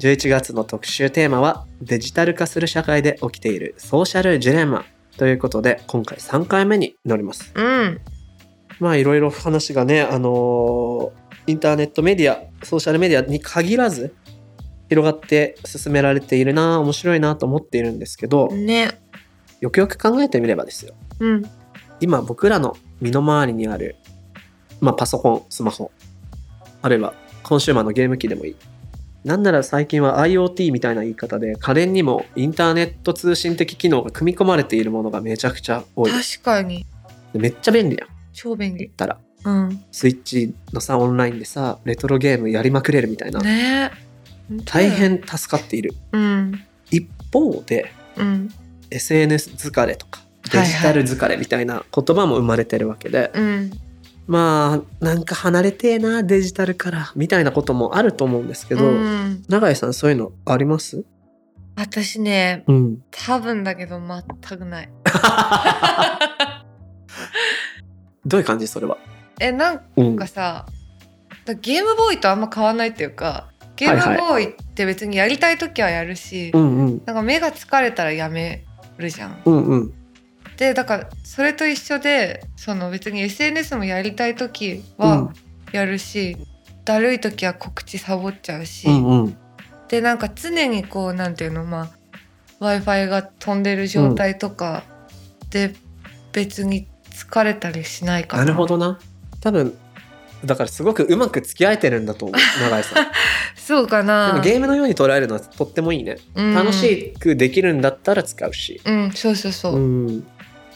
[0.00, 4.86] 11月の特集テーマは、デジタル化する社会で起きているソーシャルジレンマ
[5.18, 7.52] ということで、今回3回目になります。
[7.54, 8.00] うん。
[8.78, 14.14] まあいろいろ話がね、あのーインターネットメディア、ソーシャルメディアに限らず、
[14.88, 18.98] 広がって進められているな、面白いなと思っているんですけど、ね。
[19.60, 20.94] よくよく考えてみればですよ。
[21.18, 21.42] うん。
[22.00, 23.96] 今僕らの身の回りにある、
[24.80, 25.90] まあパソコン、スマホ、
[26.80, 28.56] あるいはコンシューマーのゲーム機でもいい。
[29.24, 36.10] なんなら最近は IoT みたいな言い方で家電にもインターネット通信的機能が組み込まれているものがめちゃくちゃ多い。
[36.10, 36.86] 確かに
[37.32, 38.08] でめっちゃ便利やん。
[38.32, 38.88] 超便利。
[38.88, 39.18] たら。
[39.44, 39.84] うん。
[39.90, 43.40] スイッチのさ、オンラインでさ、レトロゲームやりまくれるみたいな。
[43.40, 43.90] ね。
[44.64, 44.90] 大。
[44.90, 45.94] 変助かっている。
[46.12, 46.64] うん。
[46.90, 48.48] 一方で、うん。
[48.90, 53.70] SNS 疲れとか、はいはいデジタル疲れみたいな言葉も生まれてるわけで、うん。
[54.30, 61.04] まあ、なんか離れてえな、デジタルから、みたいなこともあると思うんですけど、うん、永井さんそういうのあります？
[61.74, 62.98] 私ね、うん。
[63.10, 64.90] 多分だけど全くない。
[68.24, 68.98] どういう感じそれは？
[69.40, 70.16] え、なんうん。
[70.16, 70.66] かさ、
[71.44, 77.02] だゲームボーイとあんま変わんないっていうか、ゲームボーイって別にやりたい時はやるし、うんうん。
[77.04, 78.64] なんか目が疲れたらやめ
[78.96, 79.42] るじゃん。
[79.44, 79.92] うんうん。
[80.60, 85.34] でだからそれと一緒でその別に SNS もやりたい時はうん
[85.72, 86.36] やるし、
[86.84, 89.36] だるい時は告知サボっちゃうし、うんうん。
[89.88, 91.90] でなんか常にこうなんていうのまあ
[92.58, 94.82] w i f i が飛んでる状態とか
[95.50, 95.74] で
[96.32, 98.44] 別に疲れたりしないかな。
[98.44, 98.98] なるほどな。
[99.40, 99.78] 多分、
[100.44, 103.06] だからすごくうまく付き合えてるんだと思う、 永井さん。
[103.56, 104.32] そうかでな。
[104.34, 106.18] もゲームのように捉えるのはとってもいいね。
[106.34, 108.80] うん楽しくできるんだったら使うし。
[108.84, 109.76] うん、そうそうそう。
[109.76, 110.26] うん。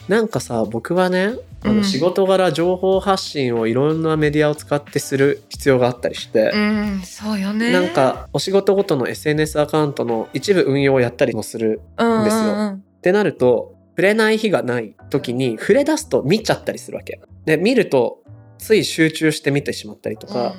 [0.07, 1.33] なんかさ、僕はね、
[1.63, 1.77] あうん。
[1.77, 7.71] の仕事柄情報発信をいろんなメディアを使ってする必要があったりして、うん、そうよね。
[7.71, 12.43] なんかお仕事ごとの SNS アカウントの一部運用をやったりもするうんですよ。
[12.43, 17.21] うんうんってなると触れない日がない時に触れ出すと見ちゃったりするわけ。
[17.45, 18.23] で見ると
[18.57, 20.53] つい集中して見てしまったりとか、うん。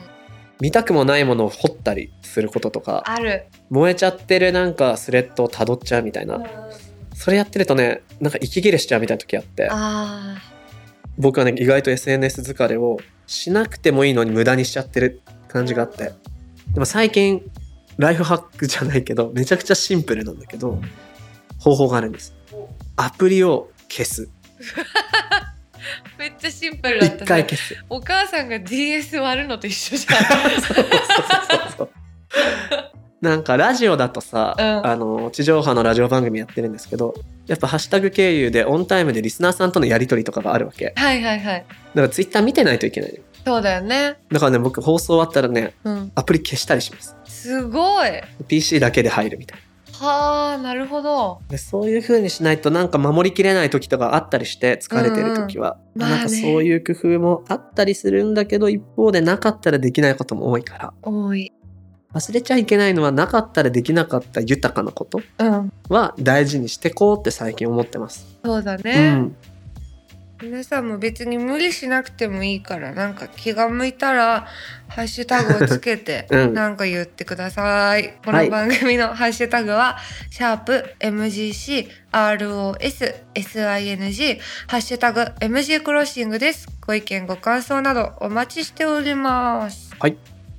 [0.60, 3.46] 見たくもないものを掘ったりすることとかある。
[3.68, 6.40] 燃えちゃってるなんかスレッドを辿っちゃうみたいな
[7.16, 9.68] それやってるとねなんか息切れしちゃうみたいな時あって。
[9.70, 10.36] あ
[11.18, 16.12] 僕はね意外と SNS 疲れをしなくてもいいのに無駄にしちゃってる感じがあって。
[16.72, 17.42] でも最近
[17.96, 20.78] ライフハックじゃないけどめちゃくちゃシンプルなんだけど
[21.58, 22.34] 方法があるんです。
[22.96, 24.24] アプリを消す。
[24.24, 24.28] ー
[26.18, 27.22] めっちゃシンプルだった、ね。
[27.22, 27.84] 一回消す。
[27.88, 30.60] お母さんが DS 割るのと一緒じゃん。
[30.60, 37.14] そうそうそうそうなんかラジオだとさ、うんあの地上波のラジオ番組やってるんですけど
[37.46, 41.64] やっぱハッシュタグ経由でオンタイムでリスナーさんとのやり取りとかがあるわけだはいはいはい。
[41.94, 44.16] からツイッター見てないといけないそうだよね。
[44.30, 46.12] だからね僕放送終わったらねうん。
[46.14, 48.10] アプリ消したりしますすごい。
[48.48, 49.66] PC だけで入るみたいな
[49.98, 51.40] はあ、なるほど。
[51.48, 61.52] でそういう風にしないとなんか守りきれない時とかあったりして疲れてる時は、うんうんまあねなんかそういう工夫もあったりするんだけど一方でなかったらできないことも多いから多い。
[62.16, 65.72] 忘れちゃいけないのはなかったらできなかった豊かなことうん。
[65.90, 68.38] は大事にしてこうって最近思ってます。
[68.42, 69.36] そうだうね、ん、
[70.42, 74.46] 皆さんも別に無理しなくてもいいから、なんか気が向いたら、
[74.88, 78.14] ハッシュタグをつけて、 うんなんか言ってください。
[78.24, 79.98] こはいの番組のハッシュタグは、
[80.30, 84.38] シャープ MGC ROS SING
[84.68, 86.66] ハッシュタグ MG クロッシングです。
[86.86, 89.90] ご意見ご感想などお待ちしております。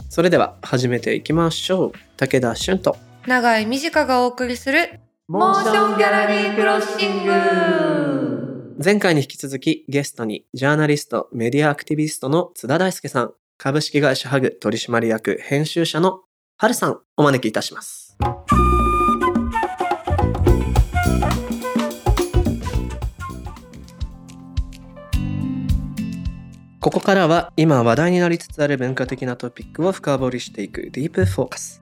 [0.10, 1.92] それでは始めていきましょう。
[2.18, 16.22] 武田俊と長井美智香がお送りするモーションギャラリークロッシング前回に引き続きゲストにジャーナリストメディアアクティビストの津田大介さん株式会社ハグ取締役編集者の
[16.58, 18.18] 春さんお招きいたします。
[26.88, 31.82] ここからは今話題になりつつある文化的なトピックを深掘りしていくディープフォーカス。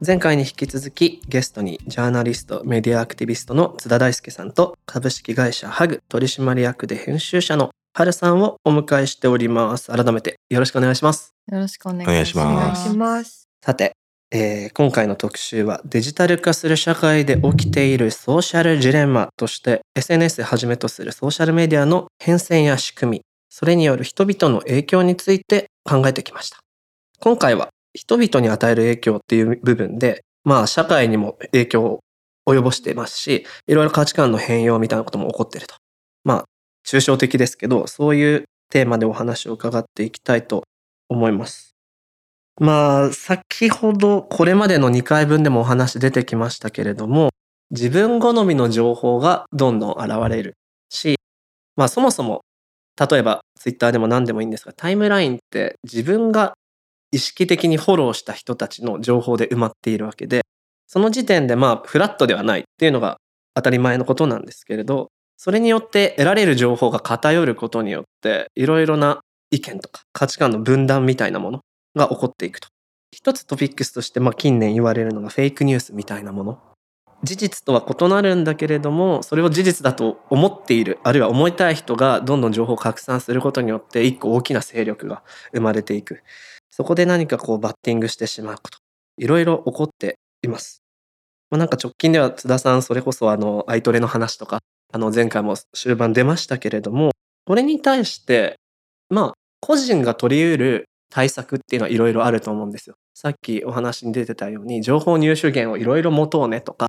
[0.00, 9.92] 前回に引き続きゲストにジャーナリストメディアアクティビストの津田大介さんと株式会社ハグ取締役で編集者の春さんをお迎えしております。
[9.92, 11.34] 改めてよろしくお願いします。
[11.52, 12.48] よろしくお願いします。
[12.48, 13.48] お願いしますお願いします。
[13.62, 13.92] さて、
[14.30, 26.58] えー今回の特集はデジタル化する社会で起きているソーシャルジレンマとして SNS はじめとするソーシャルメディアの変遷や仕組み、それによる人々の影響について考えてきました。
[27.20, 32.00] 今回は人々に与える影響っていう部分で、まあ社会にも影響を
[32.46, 35.74] 及ぼしていますし、いろいろ価値観の変容みたいなことも起こっていると。
[36.24, 36.44] まあ
[36.86, 40.64] 抽象的ですけど、そういうテーマでお話を伺っていきたいと
[41.08, 41.76] 思います。
[42.58, 47.30] まあ、先ほどこれまでの2回分でもお話出てきましたけれども、
[47.70, 50.54] 自分好みの情報がどんどん現れる
[50.88, 51.16] し、
[51.76, 52.40] まあそもそも、
[52.98, 56.54] 例えばツイッターでも何でもいいんですが、タイムラインって自分が
[57.12, 60.42] 意識的にフォローした人たちの情報で埋まっているわけで、
[60.86, 63.18] その時点でまあフラットではないっていうのが
[63.54, 69.20] 当たり前のことなんですけれど、それによって得られる情報が偏ることによって、いろいろな
[69.50, 71.60] 意見とか価値観の分断みたいなもの
[71.94, 72.68] が起こっていくと。
[73.12, 76.58] 一つトピックスとして、まあ、近年言われるのがフェイクニュースみたいなもの。
[77.22, 85.22] 事実とは異なるんだけれども、それを事実だと思っている、あるいは思いたい人がどんどん情報を拡散することによって、一個大きな勢力が
[85.52, 86.22] 生まれていく。
[86.70, 88.78] そこで何かこうバッティングしてしまうこと。
[89.16, 90.82] いろいろ起こっています。
[91.50, 94.60] まあ、なんか直近では津田さん、それこそあの、アイトレの話とか、
[94.92, 97.12] あの、前回も終盤出ましたけれども、
[97.46, 98.56] これに対して、
[99.08, 102.96] まあ、個人が取り得る対策っていうのはいろいろあると思うんですよ。
[103.14, 106.88] さっきお話に出てたように、情報入手源をいろいろ持とうねとか、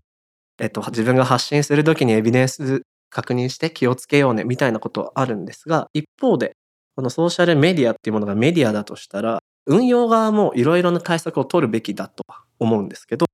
[0.59, 6.56] えっと、自分が発信するときにエビデンス確認して気をつけようねみたいなことはあるんですが、一方で、
[6.95, 13.27] このソーシャルメディアっていうものがメディアだとしたら、運用側もいろいろな対策を取るべきだとは思うんですけど、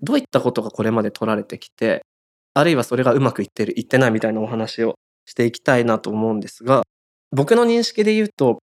[0.00, 2.02] どういったことがこれまで取られてきて、
[2.54, 4.94] あるいはそれがうまくいってる、いってないみたいなお話を
[5.26, 6.82] していきたいなと思うんですが、
[7.30, 8.58] 僕の認識で言うと、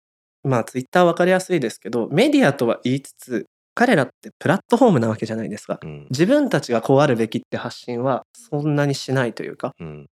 [0.44, 3.46] まあツイッターわかりやすいですけど、メディアとは言いつつ、
[3.78, 5.78] 彼らってプラットフォームなわけじゃないですか。
[5.84, 6.06] うん。
[6.10, 10.06] 自分たちがこうあるべきって発信はそんなにしないというか、うん。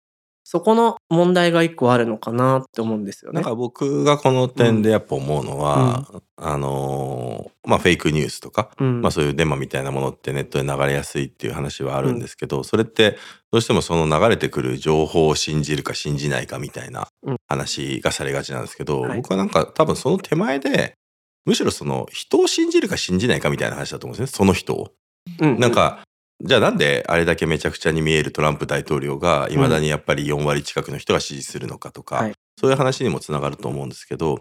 [0.46, 3.36] そこの問題が一個あるのかなって思うんですよね。
[3.36, 6.06] なんか僕がこの点でやっぱ思うのは、
[6.36, 9.00] あのーまあフェイクニュースとか、うん。
[9.00, 13.16] まあそういうデマみたいなものってネットで流れやすいっていう話はあるんですけど、それって
[13.50, 17.36] どうしてもその流れてくる情報を信じるか信じないかみたいなうん。
[17.48, 19.16] 話がされがちなんですけど、はい。
[19.16, 20.98] 僕はなんか多分その手前で
[21.44, 24.36] むしろその人を信じるか信じないかみたいな話だと思うんですね。
[24.36, 24.92] その人を。
[25.40, 26.04] うんなんか、
[26.42, 32.34] じゃあなんであれだけめちゃくちゃに見えるトランプ大統領がいまだにやっぱり4割近くの人が支持するのかとか、はい。
[32.60, 34.40] そういう話にもつながると思うんですけど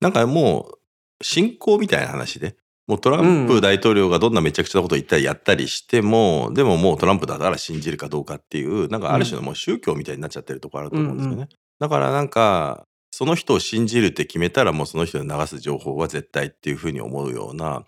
[0.00, 11.36] なんかもう信仰みたいな話でもうトランプ大統領がどんなめちゃくちゃなことを言ったりやったりしても、でももうトランプだから信じるかどうかっていうなんかある種のもう宗教みたいになっちゃってるところあると思うんですよね。
[11.36, 11.48] うんう
[11.80, 17.84] だからなんかその人を信じるって決めたらもうその人に流す情報は絶対っていうふうに思うような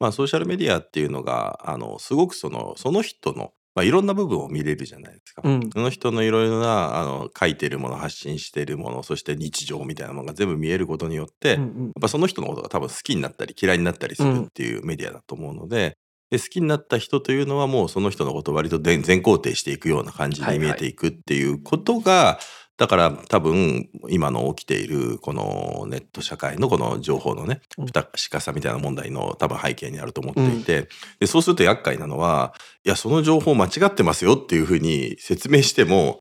[0.00, 5.42] まあ、ソーシャルメディアっていうのがあのすごくそのその人の、まあ、いろんな部分を見れるじゃないですか。
[5.44, 5.70] うん。
[5.70, 11.64] その人のいろいろなあの書いてるもの発信してるものそして日常みたいなものが全部見えることによって、やっうん。
[11.64, 15.98] うんぱその人のことが多分好きになったり嫌いになったりするっていうメディアだと思うので,、
[16.30, 20.58] で好きになった人というのはもうその人のことを割と全全肯定していくような感じはいはい。
[20.58, 22.38] に見えていくっていうことが、
[22.80, 27.86] だから多分今の起きているこのネット社会のこの情報のねうん。
[27.86, 36.20] 不確かさみたいな問題の多分背景にあると思っていて、でそうすると厄介なのはいやその情報間違ってますよっていうふうに説明しても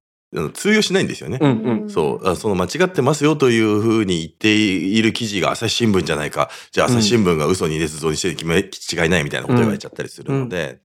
[0.54, 1.40] 通用しないんですよね。
[1.42, 1.52] うん
[1.84, 1.90] うん。
[1.90, 2.28] そう。
[2.28, 6.50] あその間違ってますよというふうに言っている記事が朝日新聞じゃないか。
[6.72, 10.82] じゃあ朝日新聞が嘘に捏造にして決め違いないみたいなこと言われちゃったりするので、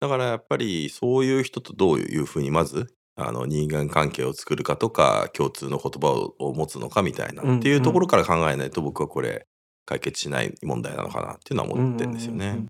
[0.00, 9.46] だからやっぱりそういう人とどういうふうにまずあの人間関係を作るかとか共通の言葉をを持つのかみたいな、うんっていうところから考えないと僕はこれ
[9.84, 12.46] 解決しない問題なのかなっていうのは思ってるんですよね。
[12.46, 12.68] うんうんうん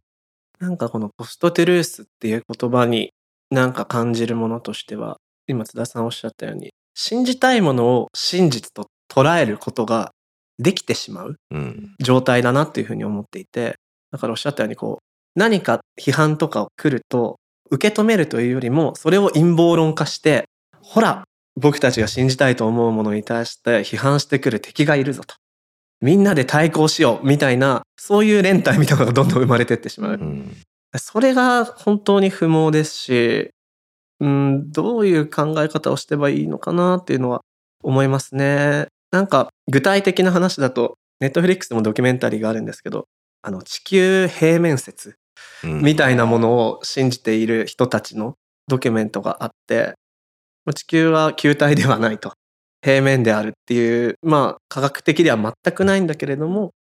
[0.63, 3.13] なんかこのポストトゥルースっていう言葉に
[3.51, 5.17] なんか感じるものとしては
[5.49, 10.13] 今津田さんおっしゃったように信じたいものを真実と捉えることが
[10.61, 11.97] できてしまううん。
[11.99, 13.75] 状態だなっていうふうに思っていて
[14.13, 17.41] だからおっしゃったようにこう何か批判とかを来ると
[17.73, 20.45] 受け止めるというよりもそれを陰謀論化して
[20.83, 21.25] ほら
[21.57, 25.35] 僕たちが信じたいと思うものに対して批判してくる敵がいるぞと
[26.01, 30.17] みんなで対抗しようみたいなそういう連帯みたいなのがどんどん生まれてってしまうう。
[30.17, 30.57] ん
[30.99, 33.51] それが本当に不毛ですし、
[34.21, 37.41] うん、どういう考え方をしてばいいのかなっていうのは
[37.83, 38.87] 思いますね。
[39.11, 43.07] なんか具体的な話だと、ネットフリックスでもドキュメンタリーがあるんですけど、
[43.43, 45.15] あの地球平面説うん
[45.65, 48.35] みたいなものを信じている人たちの
[48.69, 49.95] ドキュメントがあって、
[50.75, 52.33] 地球は球体ではないと。
[52.85, 56.73] 平面であるっていう、まあ科学的では全くないんだけれども、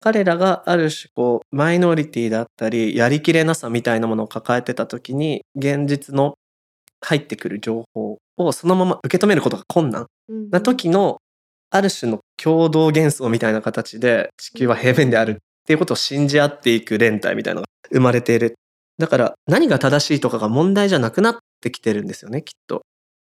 [0.00, 6.34] 彼らがある種こうマイノリティだったりやりきれなさみたいなものを抱えてた時に現実の
[7.00, 10.06] 入ってくる情報をそのまま受け止めることが困難
[10.50, 11.18] な時の
[11.70, 15.34] ある種の共同幻想みたいな形で地球は平面であるっ
[15.68, 18.54] ていうことを信じ合っていく連帯みたいなのが生まれている。
[18.96, 22.80] だから何が正しいとかが問題じゃなくなってきてるんですよねきっと。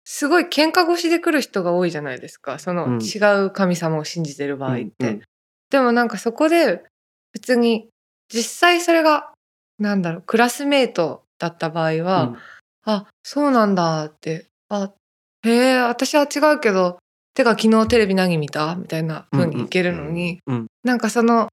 [0.04, 2.60] すごい喧嘩越しで来る人が多いじゃないですか。
[2.60, 3.00] その、うん。
[3.02, 5.22] 違う神様を信じてる場合って、うんうん。
[5.70, 6.84] でもなんかそこで
[7.32, 7.88] 別に
[8.28, 9.32] 実際それが
[9.80, 12.38] なんだろうクラスメートだった場合は、うん。
[12.84, 14.92] あそうなんだってあ
[15.44, 17.00] へえ私は違うけど
[17.34, 18.76] てか昨日テレビ何見た？
[18.76, 20.68] みたいな風にいけるのに、うんうん。
[20.84, 21.48] なんかその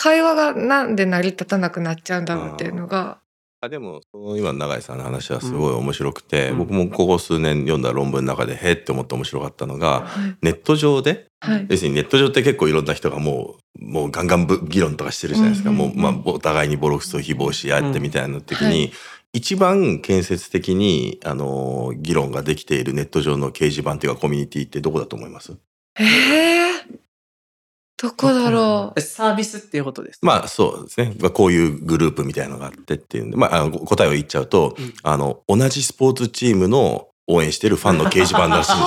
[0.00, 3.18] 会話がなんで成り立たなくなっちゃうんだろうっていうのが。
[3.60, 6.58] あでもその今の永井さんの話はすごい面白くて、うん。
[6.58, 10.36] 僕もここ数年読んだ論文の中でへえって思って面白かったのがはい。
[10.40, 11.66] ネット上ではい。
[11.68, 18.72] 要するにネット上って結構いろんな人がもうもうガンガンぶ議論とかしてるじゃないですか、うんうんうんもう、まあ、お互いにボロクソ誹謗し合ってみたいな時に、うん。
[18.72, 18.92] はい。
[19.34, 25.52] 一番建設的にあの議論ができているネット上の掲示板っていうかコミュニティってどこだと思います？
[26.00, 26.57] えー、
[28.00, 29.00] どこだろう。
[29.00, 30.20] サービスっていうことです。
[30.22, 31.14] まあそうですね。
[31.20, 34.94] まあこういうグループみたいのがあってっていうんで、まああの答えを言っちゃうと、うん。
[35.02, 38.86] あの、同じスポーツチームの応援してるファンの掲示板らしいんです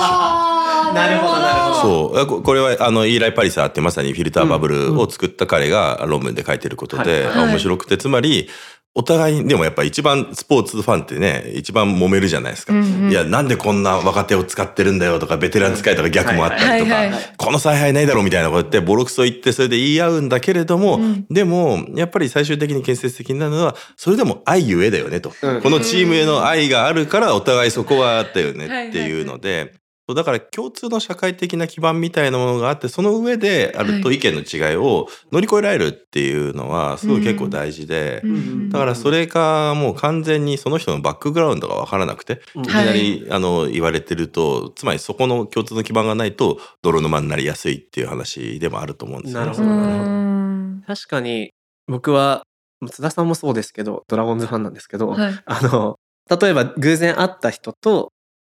[0.94, 2.18] なるほどなるほそう。
[2.18, 7.44] あここれはあのイーライ・パリサーってまさにフィルターバブルを作った彼が論文で書いてることで、はい。
[7.44, 8.48] あ面白くてつまり
[8.94, 13.10] お互いでもやっぱ一番スポーツファンってね一番揉めるじゃないですか、うんうん。
[13.10, 21.26] いやなんでこんな若手を使ってるんだよとかベテラン使いとか逆もあったりとか、この采配ないだろうみたいなこと言ってボロクソ言ってそれで言い合うんだけれども、うん。
[21.30, 25.62] でもやっぱり最終的に建設的になるのはそれでも愛ゆえだよねと、うん。
[25.62, 29.80] このチームへの愛があるからお互いそこはあったよねっていうので。
[30.08, 38.68] そうだから共通の社会的な基盤みたいなものがあってその上であると意見の違いを乗り越えられるっていうのはすごい結構大事で、うん。
[38.68, 42.64] だからそれがもう完全にその人のバックグラウンドが分からなくてうん。
[42.64, 50.82] いきなり、あの言われてるとつまりそこの共通の基盤がないと泥沼になりやすいっていう話でもあると思うんですよね。
[50.86, 51.50] 確かに
[51.86, 52.42] 僕は
[52.90, 55.42] 津田さんもそうですけどドラゴンズファンなんですけど、はい。
[55.44, 55.96] あの
[56.28, 58.11] 例えば偶然会った人と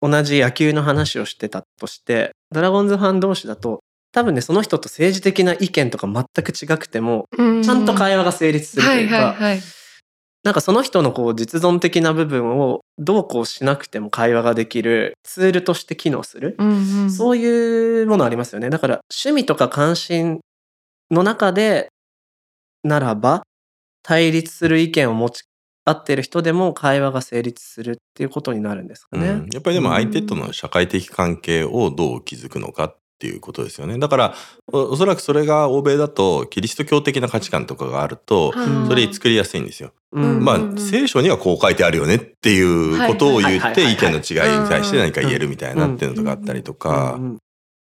[0.03, 3.81] 同じ野球の話をしてたとしてドラゴンズファン同士だと
[4.13, 9.37] 多分ねその人と政治的な意見とか全く違くてもちゃんと会話が成立するとはいいうか、
[10.45, 17.11] なんかその人のこう実存的な部分をどうこうしなくても会話ができるツールとして機能する、うんうん。
[17.13, 18.69] そういうものありますよね。
[18.69, 20.41] だから趣味とか関心
[21.13, 21.89] の中で
[22.83, 23.45] ならば
[24.03, 25.45] 対立する意見を持ち
[25.85, 29.29] 合ってる人でも会話が成立するっていうことになるんですかね。
[29.29, 29.49] うん。
[29.53, 33.99] やっぱりでも相手との社会的関係をどう築くのかっていうことですよね。
[33.99, 34.35] だから
[34.73, 39.93] おおそらくそれが欧米だとキリスト教的な価値観とかがあるとうんそれ作りやすいんですよ。
[40.13, 40.45] うん。
[40.45, 47.19] まあ聖書にはこう書いてあるよねっていうことを言って意見の違いに対して何か言えるみたいなっていうのとかあったりとか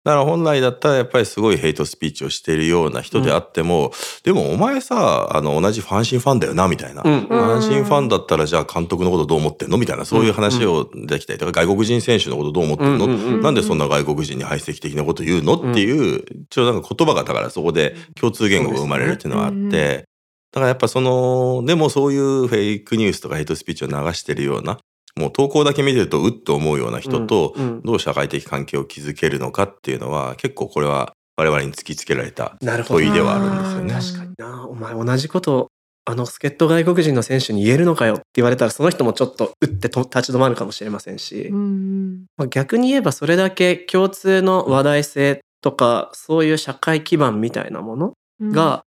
[0.09, 3.91] だから本来だったらやっぱりすごいヘイトスピーチをしているような人であっても、
[4.23, 7.27] でもお前さあの同じ阪神ファンだよなみたいな、うん。
[7.27, 9.77] 阪神ファンだったらじゃあ監督のことどう思ってんの？
[9.77, 15.53] みたいなそういう話をできたりとか外国人選手のことどう思ってんの、うんうんうんなんでそんな外国人に排斥的なこと言うの？
[15.53, 20.05] っていうちょっとなんか言葉がだからそこで共通言語が生まれるっていうのはあって。
[20.51, 24.79] だからやっぱそのでもそういうフェイクニュースとかヘイトスピーチを流してるような
[25.19, 32.99] もう投稿だけ見てるとうっと思うような人とどう社会的関係を築けるのかっていうのは結構これは我々に突きつけられたなるほど。
[32.99, 33.93] 問いではあるんですよね。
[33.93, 34.67] 確かにな。
[34.67, 35.67] お前同じこと
[36.05, 42.25] あの助っ人外国人の選手に言えるのかよって言われたらその人もちょっとうってと立ち止まるかもしれませんし、うん。
[42.35, 48.51] まあ、逆に言えばそれだけ共通の話題性とかそういう社会基盤みたいなものうん。
[48.51, 48.83] が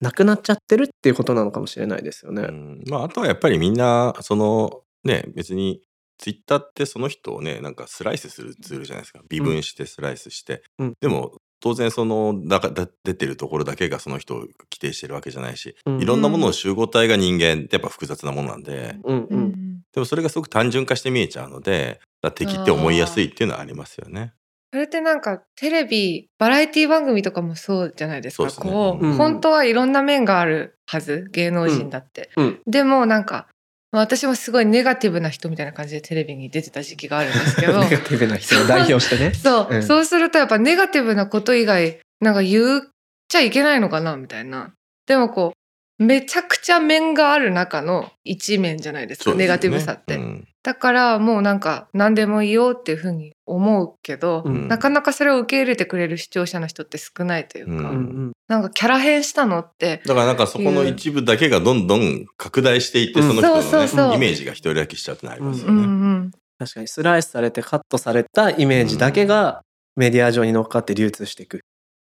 [0.00, 2.42] なくなっちゃってるっていうことなのかもしれないですよね。
[2.42, 2.82] うん。
[2.88, 5.80] まあ、あとはやっぱりみんなそのね別に
[6.18, 9.20] ツイッターってその人をねなんかスライスするツールじゃないですか。
[9.28, 10.94] 微分してスライスして、うん。
[11.00, 16.02] でも当然そのだかだ出てるところだけがその人を規定してるわけじゃないし、うん。
[16.02, 19.80] いろんなものを集合体が人間ってやっぱ複雑なものなんで、うんううんん。
[19.92, 22.00] でもそれがすごく単純化して見えちゃうので
[22.34, 24.32] 敵って思いやすいっていうのはありますよね。
[24.72, 28.36] それってなんかテレビバラエティ番組とかもそうじゃないですか。
[28.36, 28.72] そうですね。
[28.72, 29.12] こう、うん。
[29.14, 32.60] 本当はいろんな面があるはず芸能人だって、うん。
[32.66, 33.48] でもなんか
[33.96, 37.80] まあ私もすごいネガティブな人みたいな感じでテレビに出てた時期があるんですけど。
[37.80, 39.32] ネガティブな人を代表してね。
[39.42, 39.82] そう、うん。
[39.82, 42.82] そうするとやっぱネガティブなこと以外なんか言っ
[43.28, 44.74] ちゃいけないのかなみたいな。
[45.06, 45.54] でもこ
[45.98, 49.38] うめちゃくちゃ面がある中の一面じゃないですか、ね。
[49.38, 57.90] ネガティブさって、うんだからもうなんか何でもいいよっていうふうに思うけど、うんなかなかそれを受け入れてくれる視聴者の人って少ないというか、うんうんう
[58.30, 65.86] んなんかキャラ変したのってだからなんかそこの一部だけがどんどん拡大していって、うんその人のね、そうそうそうイメージが一人だけしちゃうってなりますようんうね。
[65.86, 69.62] ん確かにスライスされてカットされたイメージだけが
[69.94, 71.60] メディア上に乗っかって流通していく。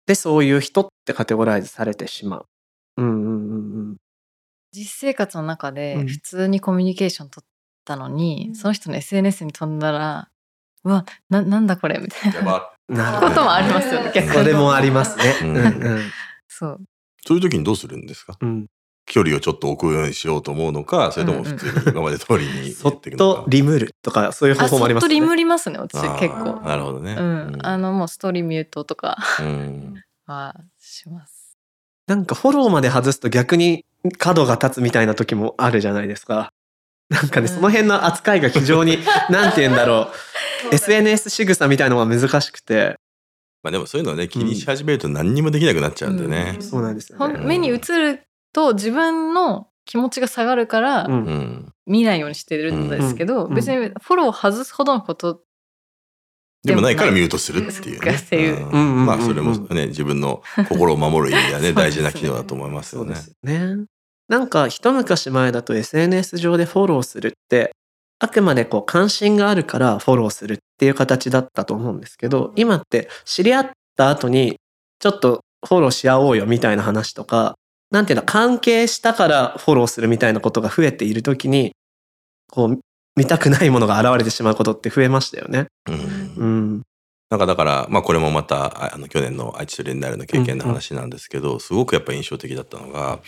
[0.05, 2.45] で、そういう人ってカテゴライズされてしまう。
[2.97, 3.97] うんうんうんうん。
[4.73, 7.50] 実生活の中でうん普通にコミュニケーション取っ
[7.85, 8.55] たのに、うん。
[8.55, 10.29] その人の SNS に飛んだら
[10.83, 12.73] うわななんだこれみたいなやば。
[12.89, 13.29] なるほど。
[13.29, 14.33] こともありますよね逆に。
[14.33, 15.23] それもありますね。
[15.41, 15.53] ううん。
[15.53, 16.11] んうん。
[16.47, 16.81] そう。
[17.25, 18.37] そういう時にどうするんですか？
[18.41, 18.67] うん。
[19.05, 23.45] 距離をちょっと置くようにしようと思うのか、それとも普通に今まで通りにそっと。
[23.47, 25.13] リムるとかそういう方あ法もありますよね。
[25.13, 26.61] そっとリムりますね私結構。
[26.61, 27.15] なるほどね。
[27.17, 29.95] うん、あのもうストーリーミュートとかうん。
[30.25, 31.57] はします。
[32.07, 33.85] なんかフォローまで外すと逆に
[34.17, 36.51] 角が立つみたいな時もあるじゃないですか。
[37.11, 38.97] なんかね、うんその辺の扱いが非常に、
[39.29, 40.11] なんて言うんだろ
[40.71, 40.75] う。
[40.75, 42.95] SNS 仕草みたいのが難しくて。
[43.63, 46.57] まあでもそういうのね、気にし始めると何にもできなくなっちゃうんでね。
[46.61, 47.37] そうなんですよね。
[47.43, 51.07] 目に映ると自分の気持ちが下がるから。
[51.85, 55.41] 見ないようにしてるんですけど、うん別にフォローを外すほどのこと
[56.63, 58.69] でもないからミュートするっていうね。
[58.71, 63.31] ううんまあそれもね、自分の心を守る意味 ではね、大事な機能だと思いますよねそうで。
[63.31, 63.85] すね。
[64.31, 67.73] なんか一昔前だと SNS 上でフォローするって、
[68.17, 74.55] あくまでこう関心があるからフォローするっていう形だったと思うんですけど、今って知り合った後に
[74.99, 77.55] ちょっとフォローし合おうよみたいな話とか、
[77.91, 81.73] なんていうの、関係したからフォローするみたいなことが増えているときに、
[82.49, 82.79] こう、
[83.17, 85.65] 見たくないものが現れてしまうことって増えましたよね。
[85.89, 86.81] うんうん。
[87.31, 93.19] なんかだから、まあこれもまた、ああの去年の愛知とレンダールの経験の話なんですけど、すごくやっぱり印象的だったのが、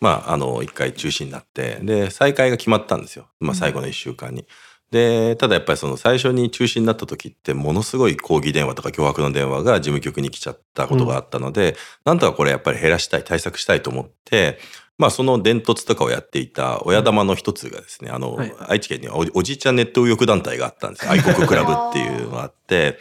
[0.00, 3.28] まああの一回中止になって、で、再開が決まったんですよ。
[3.40, 4.46] まあ最後の一週間に。
[4.90, 14.58] で、ただやっぱりその最初に中止になった時ってものすごい抗議電話とか脅迫の電話が事務局に来ちゃったことがあったので、なんとかこれやっぱり減らしたい、対策したいと思って、
[14.96, 21.12] まあその伝突とかをやっていた親玉の一つがですね、あの、はい愛知県にはおおじいちゃんネット右翼団体があったんですよ。
[21.12, 22.98] 愛国クラブっていうのがあって、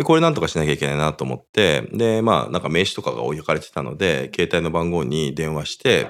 [0.00, 6.08] で、これなんとかしなきゃいけないなと思って、で、まあなんか名刺とかが置かれてたので、携帯の番号に電話して、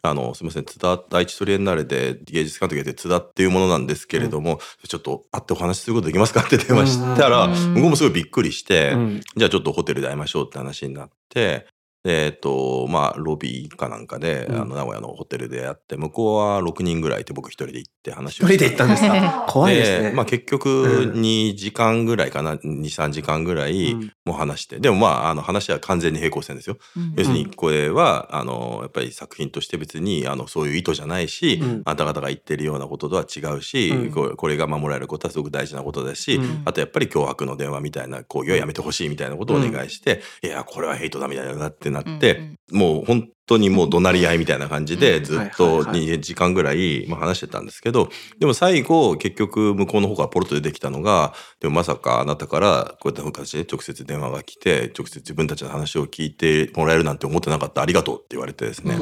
[0.00, 7.74] あの、すみません、津田、愛知トリエンナーレで芸術監督やってる津田っていうものなんですけれども、ちょっと会ってお話しすることできますかって電話したら、うん。
[7.74, 9.20] 向こうもすごいびっくりして、うん。
[9.36, 11.66] じゃあちょっとホテルで会いましょうって話になって、
[12.04, 14.60] でえっと、まあ、ロビーかなんかで、うん。
[14.60, 19.46] あの、名古屋のホテルでやって、向こうは6人ぐらいいて、僕一人で行って話一を人で行ったんですか？
[19.48, 20.12] 怖いですね。
[20.12, 21.20] まあ結局うん。
[21.20, 24.12] 2時間ぐらいかな、2、3時間ぐらいうん。
[24.24, 24.78] もう話して。
[24.80, 26.76] でもまあ、あの話は完全に平行線ですよ。
[26.96, 27.14] うん。
[27.16, 31.82] 要するにこれは、あの、やっぱり作品として別に、あの、そういう意図じゃないし、うん。
[31.84, 34.10] あなた方が言ってるようなこととは違うし、うん。
[34.12, 36.62] これこれが守られることはすごく大事なことだし、うん。
[36.64, 45.24] あとやっぱり脅迫の電話みたいな行為はやめてほしいみたいなことをお願いして、いや、これはヘイトだみたいなってなって、うんもう本当にもう怒鳴り合いみたいな感じでうん。
[45.24, 46.04] ずっはいとはいはい。
[46.04, 57.82] 2時間ぐらいまあ話してたんですけど、でも最後結局向こうの方からポロッと出てきたのが、でもまさかあなたからこういった形で直接電話が来て、直接自分たちの話を聞いてもらえるなんて思ってなかった。
[57.82, 58.96] ありがとうって言われてですね。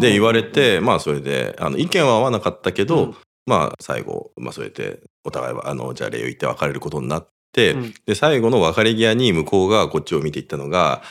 [0.00, 3.16] で言われて、まあそれで、あの意見は合わなかったけど、うん。
[3.46, 7.94] まあ最後、まあそれでお互いは、あの、じゃあ礼を言って別れることになって、うん。
[8.06, 11.02] で、最後の別れ際に向こうがこっちを見ていったのが、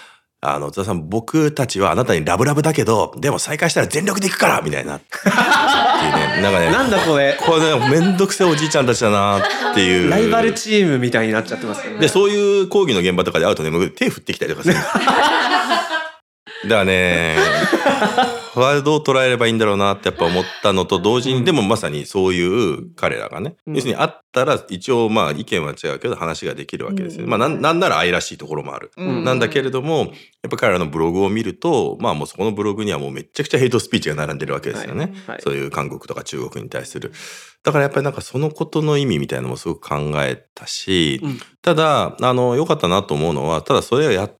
[0.54, 4.98] あの、津田さん、僕たちはあなたにラブラブだけど、でも再会したら全力で行くからみたいな。
[5.00, 7.38] っていうね、なんかね、なんだこれ。
[7.40, 9.42] これね、めんどくせえおじいちゃんたちだなっ
[9.74, 10.10] ていう。
[10.12, 12.00] ライバルチームみたいになっちゃってますよね。
[12.00, 15.02] で、そういう講義の現場とかで会うとね、僕手振ってきたりとかするんですよ。
[16.68, 17.38] だね、
[18.56, 27.24] はどう捉えればいいんだろうなってやっぱ思ったのと同時に、でもまさにそういう彼らがね、うん要するに会ったら一応まあ意見は違うけど話ができるわけですよ。
[27.24, 28.92] うんまあなんなんなら愛らしいところもある。
[28.98, 30.10] うんなんだけれども、やっ
[30.50, 35.14] ぱ彼らのブログを見ると、まあもうそこのブログにはもうめちゃくちゃヘイトスピーチが並んでるわけですよね。
[35.28, 37.12] はいそういう韓国とか中国に対する。
[37.64, 44.36] だからやっぱりなんかそのことの意味みたいなのもすごく考えたし、うんただ、あの、良かったなと思うのは、ただそれをやって、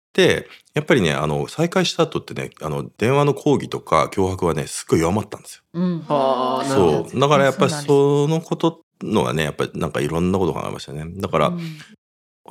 [0.74, 5.64] やっぱりね、あの、再開した後ってね、あの、電話の抗議とか脅迫はね、すっごい弱まったんですよ。
[5.74, 7.20] うんそう。
[7.20, 11.06] だからやっぱりそのことのはね、やっぱりなんかいろんなこと考えましたね。
[11.18, 11.60] だから、うん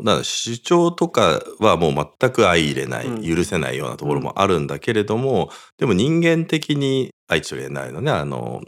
[0.03, 8.61] だから主張とかはもう全く相入れない、うん許せないようなところもあるんだけれども、でも人間的に愛知と言えないのね、あの、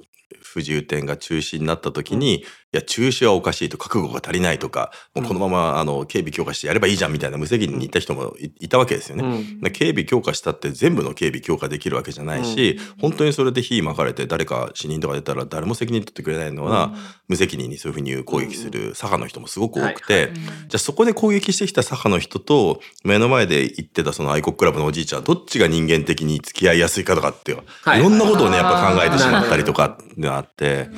[0.57, 9.25] 不自由展が中止になった時に、いや中止はおかしいと覚悟が足りないとかもうこのままあの警備強化してやればいいじゃんみたいな無責任に言った人もいいたわけですよね。
[9.25, 9.61] うん。
[9.61, 16.95] で警備強化したって全部の警備強化できるわけじゃないし、本当にそれで火巻かれて誰か死人とか出たら誰も責任取ってくれないのは、
[17.29, 20.35] 無責任にそういうふうに攻撃する左派の人もすごく多くて、はい。
[20.35, 20.43] じゃ
[20.75, 28.01] あそこで攻撃してきた左派の人と目の前で言ってたその愛国クラブのおじいちゃんどっちが人間的に付き合いやすいかとかっていう、はい。
[28.01, 30.89] い、ろんなことをねやっぱ考えてしまったりとかあって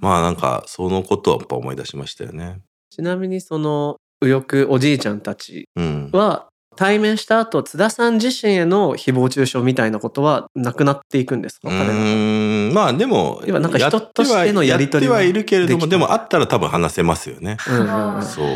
[0.00, 2.60] まあなんかそのことをやっぱ思い出しましたよね。
[2.90, 11.68] ちなみにその右翼おじいちゃんたちうん、は対面した後津田さん自身への誹謗中傷みたいなことはなくなっていくんですか？
[11.68, 17.56] う彼らはーんまあでも要はなんか人としてのやり取りはいるけれどもでもあったら多分話せますよね。
[17.68, 18.46] うんうんうんそう。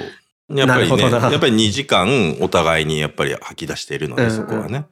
[0.54, 4.84] やっぱりね、やっぱり2時間お互いにやっぱり吐き出しているので、うんうんそこはね。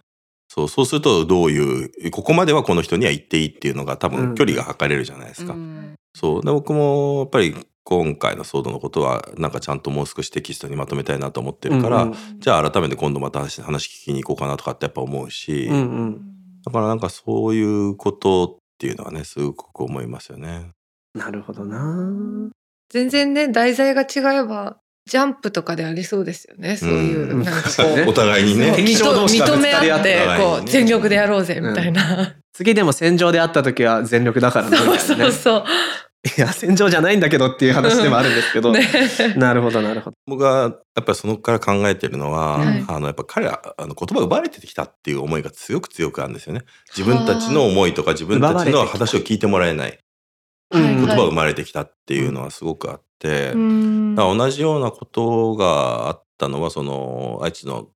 [0.52, 5.52] そう、そうするとどういう、ここまではこの人には言っていいっていうのが多うん分距離が測れるじゃないですか。
[5.52, 6.44] うんそう。
[6.44, 16.20] で、僕もやっぱり今回の騒動のことはなんかちゃんともう少しテキストにまとめたいなと思ってるから、うんうんじゃあ改めて今度また話話聞きに行こうかなとかってやっぱ思うし、うんうん
[16.64, 20.70] だからなんかそういうことっていうのはね、すごく思いますよね。
[21.14, 22.50] なるほどな
[22.90, 24.78] 全然ね題材が違えば
[25.10, 27.42] ジャンプとかでありそうですよねそういう、うん。
[27.42, 27.96] なんかこう。
[27.96, 28.04] ね。
[28.06, 28.72] お互いにね。
[28.78, 30.04] 認め合って。
[30.04, 34.76] てこう全力でやろうぜみたいな、次でも戦場で会った時は全力だからね。
[34.78, 35.64] そうそうそう。
[36.36, 38.86] いや戦場じゃないんだけどっていう話でもあるんですけど、ね
[39.36, 40.16] なるほどなるほど。
[40.28, 42.84] 僕がやっぱりそのから考えてるのは、はい。
[42.86, 46.62] あのやっぱ彼らあの言葉を奪われてきたっていう思いが強く強くあるんですよね。
[46.96, 49.98] 自分たちの思いとか自分たちの話を聞いてもらえない
[50.70, 54.14] はい言葉がはい生まれてきたっていうのはすごくあって、うん。
[54.16, 57.92] だから同じようなことがあったのはその愛知のと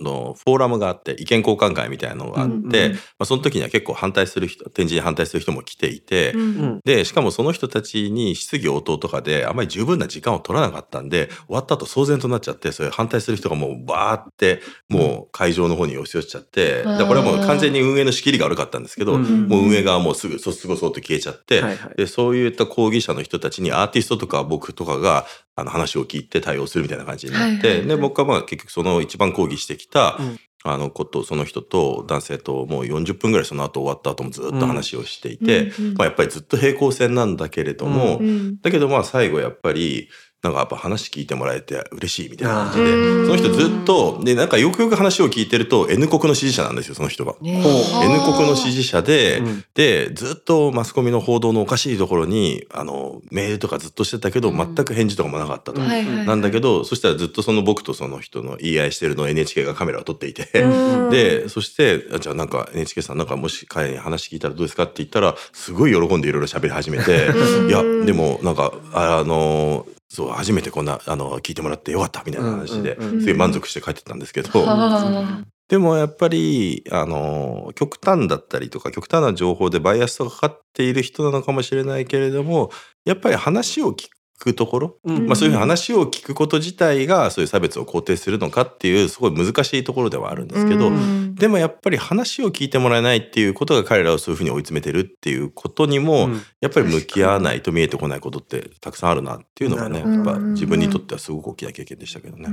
[0.00, 6.80] のフォーラムがあって意見交換会みたいなのがあって、うんうんまあ、その時には結構反対する人展示に反対する人も来ていて、うんうん。
[6.84, 25.26] でしかもその人たちに質疑応答とかであまり十分な時間を取らなかったんで終わった後騒然となっちゃってそれ反対する人がもうバーってもう会場の方に押し寄せちゃって、だからこれはもう完全に運営の仕切りが悪かったんですけど、うんもう運営側もすぐそすごそうと消えちゃって、はいはいでそういった抗議者の人たちにアーティストとか僕とかが
[25.58, 30.38] あの話を聞いて対応するみたいな感じになって、で僕はまあ結局その一番抗議してきた、うん。
[30.64, 38.60] あのことその人と男性ともう40分ぐらいその後終わった後もずっと話をしていて、うんうんまあ、やっぱりずっと平行線なんだけれども、うん。
[38.60, 40.08] だけどまあ最後やっぱり
[40.40, 47.34] なんかやっぱ話聞いてもらえて嬉しいみたいな感じでその人ずっとでなんかよくよく話を聞いてると N 国の支持者なんですよその人が。
[47.42, 49.64] N 国の支持者で、うん。
[49.74, 54.56] でずっとマスコミの報道のおかしいところにあのメールとかずっとしてたけど、うん。
[54.56, 55.80] 全く返事とかもなかったと。
[55.80, 61.10] なんだけどそしたらずっとその僕とその人の言い合いしてるのを NHK がカメラを撮っていて、うん。
[61.10, 67.26] でそしてあじゃあなんか NHK さんなんかもし彼に話聞いたらどうですかって言ったらすごい喜んでいろいろ喋り始めて。
[67.26, 67.68] うん。
[67.68, 82.70] いやでもなんかああのそう初めてこんなあの聞いてもらってよかったみたいな話で、すごい満足して帰ってったんですけど、は でもやっぱりあの極端だったりとか極端な情報でバイアスがかかっている人なのかもしれないけれども
[83.04, 85.26] やっぱり話を聞くところ、うん。
[85.26, 91.34] まあ、そういう話を聞くこと自体がそういう差別を肯定するのかっていうすごい難しいところではあるんですけど、うん。
[91.34, 96.42] でもやっぱり話を聞いてもらえないっていうことが彼らをそういうふうに追い詰めてるっていうことにも、うん。
[96.60, 102.48] やっぱり向き合わないと見えてこないことってたくさんあるなっていうのがねやっぱ自分にとってはすごく大きな経験でしたけどね。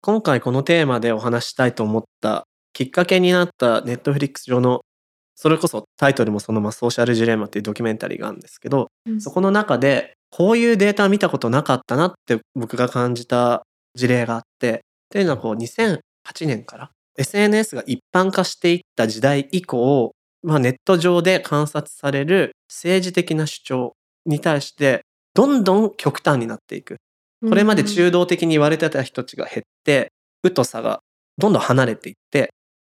[0.00, 4.80] 今回このテーマでお話したいと思ったきっかけになったネットフリックス上の
[5.34, 9.20] それこそタイトルもそのままソーシャルジレンマっていうドキュメンタリーがあるんですけどうん。
[9.20, 13.62] そこの中でこういうデータ見たことなかったなって僕が感じた
[13.94, 14.78] 事例があってっ
[15.10, 16.00] ていうのはこう2008
[16.46, 23.92] 年から SNS が一般化していった時代以降、まあ、ネット上で観察される政治的な主張
[24.24, 25.02] に対して
[25.34, 26.96] どんどん極端になっていく。
[27.46, 30.12] これまで中道的に言われてた人たちが減って
[30.56, 31.00] 疎さが
[31.36, 32.46] どんどん離れていってっ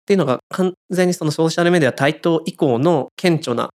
[0.07, 3.69] ていうのが完全にそのソーシャルメディア台頭以降の顕著な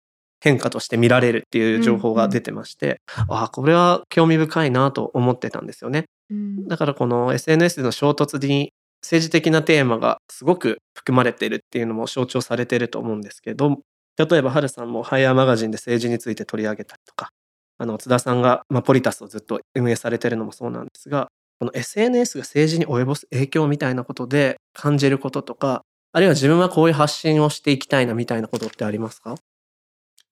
[0.44, 6.04] 変化として見られるっていう情報が出てまして、ああこれは興味深いなと思ってたんですよね。
[6.30, 6.68] うん。
[6.68, 13.80] だからこの SNS での衝突に政治的なテーマがすごく含まれているっていうのも象徴されていると思うんですけど
[14.18, 17.28] 例えばハルさんもハイヤーマガジンで政治について取り上げたりとか
[17.76, 21.28] あの津田さんが、まあ、ポリタスをずっと運営されてるのもそうなんですが
[21.58, 29.34] この SNS が政治に及ぼす影響みたいなことで感じることとかあるいは自分はこういう発信をしていきたいなみたいなことってありますか、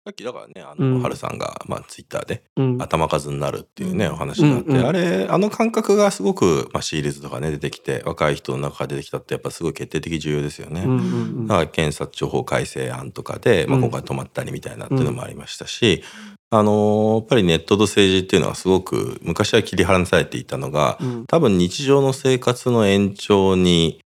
[0.05, 1.01] さっきだからねあの、うん。
[1.01, 2.81] ハルさんが、まあ、ツイッターでうん。
[2.81, 4.11] 頭数になるっていうね、うん。
[4.13, 4.85] お話があって、うんうん。
[4.85, 10.83] あれあの感覚がすごく、まあ、シリーズとかね出てきて若い人の中から出てきたってやっぱすごい決定的重要ですよね。
[10.83, 10.99] うんうんう
[11.43, 11.47] ん。
[11.47, 13.83] だから検察庁法改正案とかで、まあ、うん。
[13.83, 16.03] 今回止まったりみたいなっていうのもありましたし、
[16.49, 21.25] あのやっぱりネットと政治っていうのはすごく昔は切り離されていたのがうん。
[21.27, 24.02] 多分日常の生活の延長に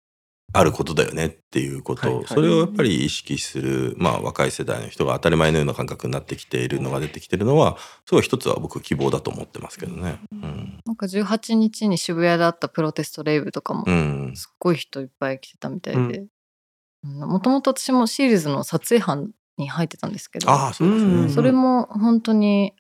[0.55, 2.27] あることだよねっていうこと、はいはい。
[2.27, 10.21] それをやっぱり意識する、まあ、若い世代の人が当たり前のような感覚になってきているのが出てきてるのはすごい一つは僕希望だと思ってますけどね。
[10.31, 10.81] うん。
[10.85, 14.33] なんか18日に渋谷であったプロテストレイブとかもうん。
[14.35, 16.27] すっごい人いっぱい来てたみたいで、
[17.03, 21.13] もともと私もシリーズの撮影班に入ってたんですけどああそうですね。
[21.15, 21.31] うん。
[21.31, 22.75] それも本当に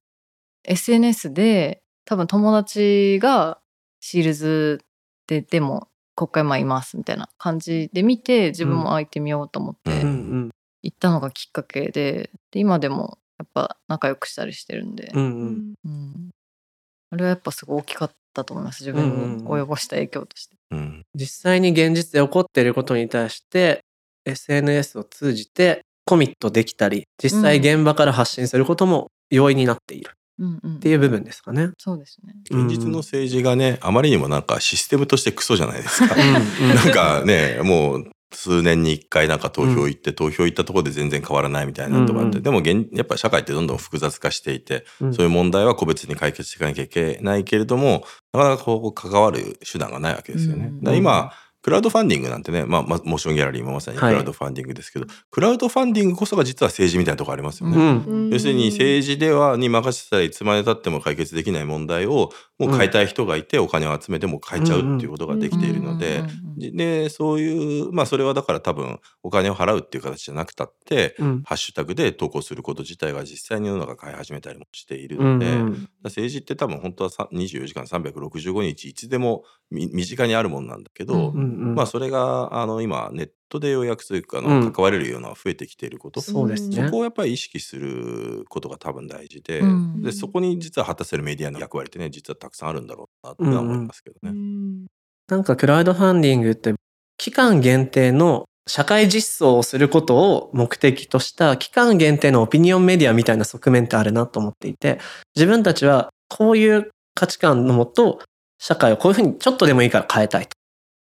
[0.64, 3.58] SNS で多分友達が
[4.00, 4.84] シールズ
[5.26, 10.06] ででも国会前いますみたいな感じで見て自分も空いてみようと思ってうんうん。
[10.06, 10.08] う
[10.46, 10.50] ん
[10.84, 15.74] 行ったのがきっかけでで今でもやっぱ仲良くしたりしてるんで、うんうん。
[15.84, 16.30] うん。
[17.10, 20.56] あれはやっぱすごい大きかったと思います自分に及ぼした影響として。
[20.70, 21.02] うん。
[21.14, 23.84] 実際に現実で起こっていることに対して
[24.24, 30.10] SNS を通じてコミットできたり実際現場から発信することも容易になっている。
[30.10, 30.21] うんうん
[30.76, 31.70] っていう部分ですかね。
[31.78, 32.34] そうですね。
[32.50, 36.14] 現実の政治がねあまりにもなんかシステムとしてクソじゃないですか。
[36.14, 50.66] うんうん なんかねもう数年に一回なんか投票行って、投票行ったところで全然変わらないみたいなとかあって、うんうんでも現やっぱ社会ってどんどん複雑化していて、うんそういう問題は個別に解決していかなきゃいけないけれどもなかなかこう関わる手段がないわけですよね。
[50.66, 54.14] うんだから今クラウドファンディングなんてね、まあ、まあモーションギャラリーもまさにクはい。
[54.14, 57.76] ラウドファンディングですけど、クラウドファンディングこそが実は政治みたいなところありますよね。
[57.78, 57.80] う
[58.14, 58.30] ん。
[58.30, 62.30] 要するに政治ではに任せたらいつまでたっても解決できない問題を
[62.66, 66.42] もう変えたい人がいてお金を集めても変えちゃうっていうことができているのでうんうんうんうん
[66.76, 71.42] でそういうまあそれはだから多分お金を払うっていう形じゃなくたってうん。
[71.44, 75.88] ハッシュタグで投稿すること自体が実際に世の中変え始めたりもしているうんので、うん。
[76.04, 81.74] 政治って多分本当はさ24時間365日いつでもみ身近にあるもんなんだけど、うんうんうん。
[81.74, 84.72] まあそれがあの今ネットでようやくそういうかあの、うん。
[84.72, 86.20] 関われるような増えてきていること。
[86.20, 86.84] そうですね。
[86.86, 90.02] そこをやっぱり意識することが多分大事で,、うん。
[90.02, 94.32] でそこに実は果たせるメディアの役割ってね実はたくさんあるんだろうなっては思いますけどね。
[95.28, 96.74] なんかクラウドファンディングって
[97.18, 105.00] 期間限定の社会実装をすることを目的とした期間限定のオピニオンメディアみたいな側面ってあるなと思っていて
[105.34, 108.20] 自分たちはこういう価値観のもと
[108.58, 110.50] 社会をこういうふうにちょっとでもいいから変えたいと。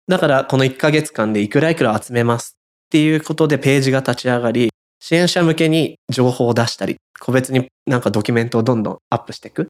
[0.08, 9.66] だからこの1ヶ月間でいくらいくら集めますっていうことでページが立ち上がり支援者向けに情報を出したり個別になんかドキュメントをどんどんアップしていくっ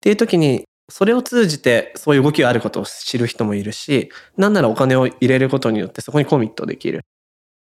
[0.00, 7.02] ていう時にそれを通じてそういう動きがあることを知る人もいるしなんならお金を入れることによってそこにコミットできる。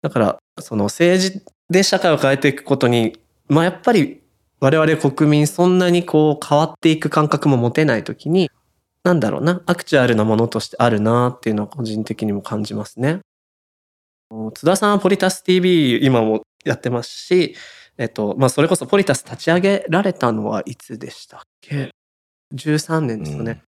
[0.01, 3.19] だからその政治で社会を変えていくことに
[3.49, 4.21] まあやっぱり
[4.61, 8.49] 我々国民そんなにこう変わっていく感覚も持てない時に
[9.03, 13.19] なんだろうなアクチュアルなものとしてあるなっていうのは個人的にも感じますね。
[14.53, 17.55] 津田さんはポリタス TV 今もやってますし、
[17.97, 21.89] えっとまあ、それこそポリタス立ち上げられたのはいつでしたっけ
[22.53, 23.63] ？13年ですよね。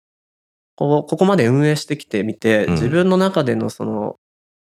[0.75, 4.15] こうここまで運営してきてみて、うん自分の中でのその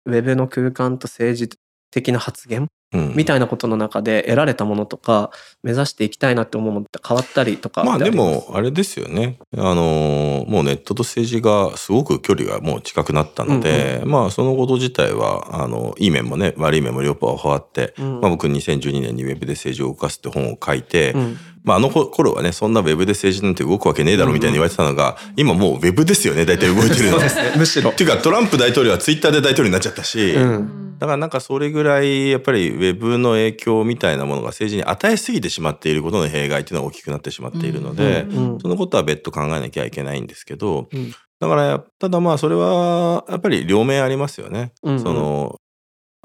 [0.06, 1.58] ウェブの空間と政治
[1.92, 5.32] 的な発言うんみたいなことの中で得られたものとか
[5.64, 9.38] 目指していきたいなって思うものって変わったりとかまあでもあれですよね。
[9.56, 18.22] あのもうネットと政治がすごく距離がもう近くなったので、まあそのこと自体はあのいい面もね悪い面も両方あって、うん。
[18.22, 27.20] まあ、僕2012年にウェブで政治を動かすって本を書いて、うんまあ、あの頃はねそんなウェブで政治なんて動くわけねえだろみたいに言われてたのが、今もうウェブですよね大体動いてるの。
[27.20, 27.54] ですね。
[27.58, 27.92] むしろ。
[27.92, 30.98] っていうかトランプ大統領はツイッターで大統領になっちゃったし、うん。
[31.00, 38.60] だからなんかそれぐらいやっぱりウェブの影響みたいなものが政治に与えすぎてしまっていることの弊害っていうのが大きくなってしまっているので、うん。
[38.60, 41.14] そのことは別途考えなきゃいけないんですけど、うん。
[41.40, 44.74] だからただまあそれはやっぱり両面ありますよね。
[44.84, 45.00] うんうん。
[45.00, 45.56] その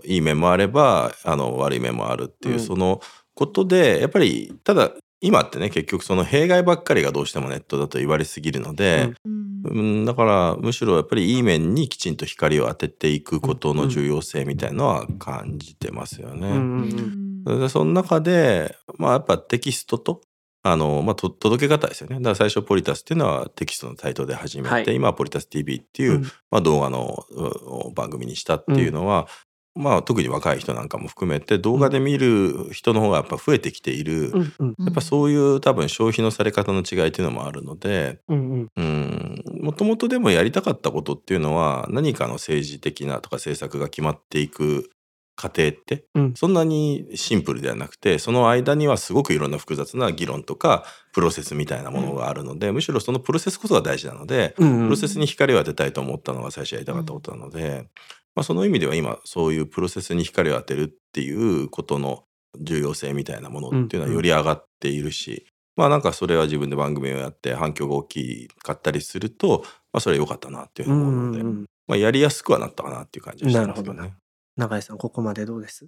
[0.04, 2.60] いい面もあればあの悪い面もあるっていう、うん。
[2.60, 3.00] その
[3.34, 4.92] ことでやっぱりただ
[5.24, 16.48] 今ってね結局その弊害ばっかりがどうしてもネットだと言われすぎるので、うん、だからむしろやっぱりいい面にきちんと光を当てていくことの重要性みたいのは感じてますよね。
[16.48, 20.22] うんその中で、まあ、やっぱテキストと
[20.62, 22.16] あの、まあ、と届け方ですよね。
[22.16, 24.94] だから最初ポリタスっていうのはテキストのサイトで始めて、はい。
[24.94, 26.22] 今はポリタス TV っていう、うん。
[26.50, 29.28] まあ、動画のう番組にしたっていうのは、
[29.74, 34.74] まあ、特に若い人なんかも含めて動画で見る人の方がやっぱ増えてきている、うんうん。
[34.78, 44.90] やっぱそういう多分消費のされ方の違いっていうのもあるのでもともとでもやりたかったことっていうのは何かの政治的なとか政策が決まっていく
[45.36, 46.34] 過程ってうん。
[46.34, 57.88] そんなにシンプルではなくてその間にはすごくいろんな複雑な議論とかプロセスみたいなものがあるので、むしろそのプロセスこそが大事なので、うんうんプロセスに光を当てたいと思ったのが最初やりたかったことなので、
[58.34, 62.24] まあ、その意味では今そういうプロセスに光を当てるっていうことの
[62.60, 74.14] 重要性みたいなものっていうのはより上がっているし、まあなんかそれは自分で番組をやって反響が大きかったりすると、まあそれは良かったなっていううのを思うので、んうんまあやりやすくはなったかなっていう感じがしてますけどね。
[74.56, 75.86] 永井さんここまでどうです？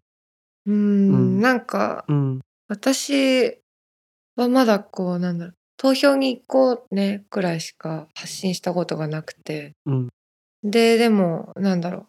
[0.67, 1.39] うーうん。
[1.39, 2.41] んなんかうん。
[2.69, 3.59] 私
[4.37, 9.73] はまだこうなんだろう投票に行こうねくらいしか発信したことがなくて。
[9.87, 10.09] うん。
[10.65, 12.07] ででもなんだろう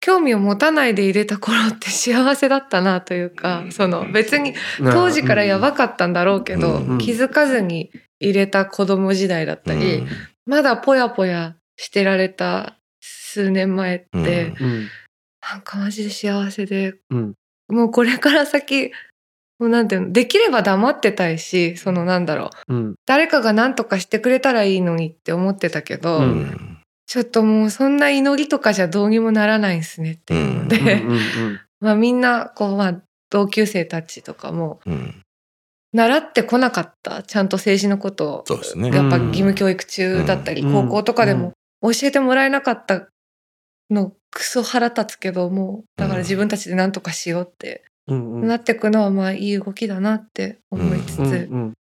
[0.00, 10.06] 興味を持たないで入れた頃って幸せだったなというかその別に当時からやばかったんだろうけど、うん気づかずに入れた子供時代だったり、
[10.46, 14.66] まだぽやぽやしてられた数年前って、うん。
[14.66, 14.88] うん
[15.40, 16.94] なんかマジで幸せで。
[17.10, 17.34] うん。
[17.68, 18.92] もうこれから先
[19.58, 22.74] もうなんていうのできれば黙ってたいしそのなんだろう。
[22.74, 22.94] うん。
[23.06, 26.40] 誰かが何とかしてくれたらいいのにって思ってたけど、ううん。
[26.42, 31.02] んちょっともうそんな祈りとかじゃどうにもならないんすねっていうので、
[31.80, 35.22] まあみんなこうまあ同級生たちとかもうん。
[35.94, 38.44] 習ってこなかったちゃんと政治のことを。
[38.46, 38.90] そうですね。
[38.90, 40.72] やっぱ義務教育中だったり、うん。
[40.72, 43.08] 高校とかでも教えてもらえなかった
[43.90, 48.46] のクソ腹立つけどもうだから自分たちで何とかしようってうんうん。
[48.48, 51.32] なってくのはまあいい動きだなって思いつつ、うんう
[51.66, 51.72] ん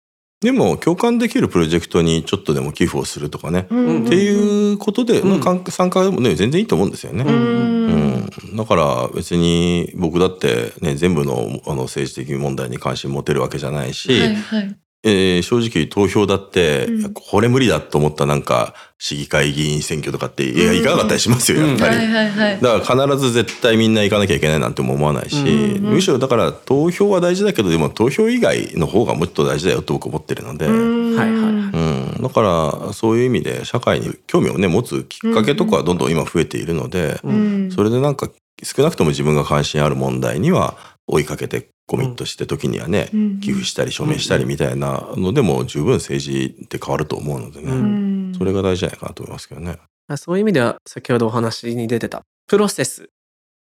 [0.43, 4.07] でも共感できるプロジェクトにちょっとでも寄付をするとかね、うん。
[4.07, 5.41] っていうことでうん。
[5.41, 7.25] の参参加でもね全然いいと思うんですよね。
[7.25, 14.77] ううんん、だから別に僕だってね全部のあの政治的問題に関心持てるわけじゃないし、はいはい
[15.09, 17.15] えー正直投票だって、うん。
[17.15, 20.79] これ無理だと思ったなんか市議会議員選挙とかっていやうん。
[20.79, 21.97] いかなかったりしますよやっぱり。
[21.97, 22.61] はいはいはい。
[22.61, 31.17] だから必ず絶対みんな行かなきゃいけないなんても思わないし、うんうんむしろだから投票は大事だけどでも投票以外の方がもっと大事だよと僕思ってるので、うん。
[31.17, 31.57] はいはい
[32.17, 32.43] うん、だか
[32.87, 37.71] らそういう意味で社会に興味をね持つきっかけとかはどんどん今増えているので、うん。
[37.71, 38.29] それでなんか
[38.63, 43.41] 少なくとも自分が関心ある問題には追いかけてコミットして時にはね、うん。
[43.41, 48.35] 寄付したり署名したりみたいなのでも十分政治って変わると思うのでね、うん。
[48.37, 49.79] それが大事じゃないかなと思いますけどね。
[50.17, 53.09] そういう意味では先ほどお話に出てたプロセス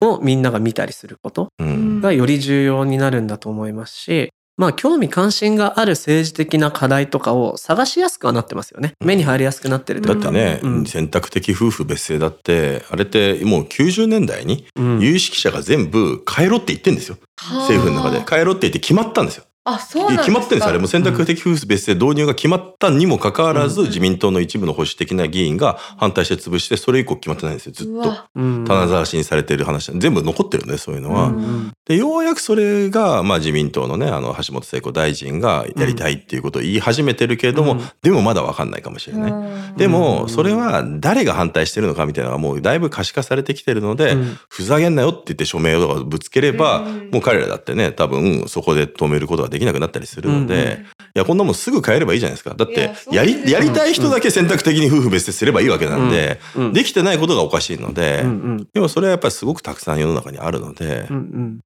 [0.00, 2.00] をみんなが見たりすることうん。
[2.00, 8.94] がより重要になるんだと思いますし、まあ興味関心がある政治的な課題とかを探しやすくはなってますよね。
[9.04, 10.86] 目に入りやすくなってるってことだってね、うん。
[10.86, 15.00] 選択的夫婦別姓だってあれってもう90年代にうん。
[15.00, 18.24] 有識者が全部変えろって言ってんですよ、政府の中で。
[18.28, 20.24] 変えろって言って決まったんですよあそうなんですか？
[20.26, 20.78] 決まってるんですあれ。
[20.78, 23.86] もう選択的夫婦別姓導入が決まったにもかかわらず、うん。
[23.86, 28.14] 自民党の一部の保守的な議員が反対して潰してそれ以降決まってないんですよずっと。
[28.34, 29.90] 棚ざらしにされてる話。
[29.98, 31.72] 全部残ってるんでそういうのは、うんうん。
[31.86, 37.82] でようやくそれが、まあ、自民党のねあの橋本聖子大臣がやりたいっていうことを言い始めてるけれども、うん。
[38.02, 39.32] でもまだ分かんないかもしれない。
[39.32, 39.34] う
[39.72, 39.76] ん。
[39.76, 44.38] でうんもそれは誰が反対してるのかみたいなのがもうだいぶ可視化されてきてるので、うん。
[44.48, 47.10] ふざけんなよって言って署名をぶつければ、うん。
[47.10, 50.82] もう彼らだってね多分そこで止めることができなくなったりするので、うん。
[50.82, 52.54] いやこんなもんすぐ変えればいいじゃないですか。
[52.54, 56.72] だっいてやりやりたい人だけ選択的に夫婦別姓すればいいわけなんで、うん。
[56.72, 58.68] できてないことがおかしいので、うんうん。
[58.72, 61.60] でもそれはやっぱりすごくたくさん世の中にあるので、うんうん。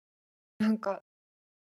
[0.58, 1.00] なんか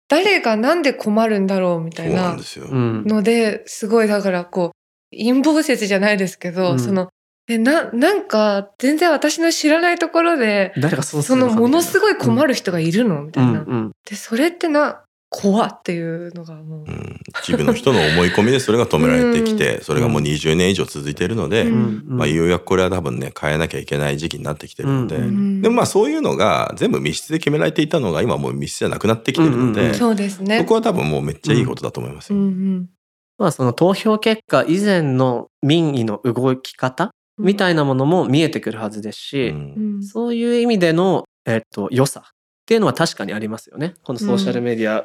[0.08, 4.72] 誰がなんで困るんだろうみたいなのですごいだからこ
[5.12, 6.80] う陰謀説じゃないですけど、うん。
[6.80, 7.10] その
[7.48, 13.62] えななんか全然私の知らないところで誰がそうすそのものすごいる困る人がいるのみたいな。
[13.62, 13.92] うん。
[14.10, 15.04] でそれってな
[15.36, 16.86] 怖っていうのがもう。
[16.88, 22.04] うん、一部の人の思い込みでそれが止められてきて、それがもう20年以上続いているので、ううん。
[22.06, 25.24] まあ、ようやくこれは多分ね変えなきゃいけない時期になってきてるので、うん。
[25.24, 25.62] うん。
[25.64, 30.60] でもまあそういうのが全部密室で決められていたのが今もう密室じゃなくなってきてるので、うんうんそうですね。
[30.60, 32.38] そこは多分もうめっちゃいいことだと思いますよ。
[32.38, 32.90] うんうん。
[33.40, 39.74] まあその投票結果以前の民意の動き方みたいなものも見えてくるはずですし、うん。
[39.96, 40.04] うん。
[40.04, 42.24] そういう意味での、えっと、良さ
[42.64, 43.96] っていうのは確かにありますよね。
[44.04, 45.04] このソーシャルメディア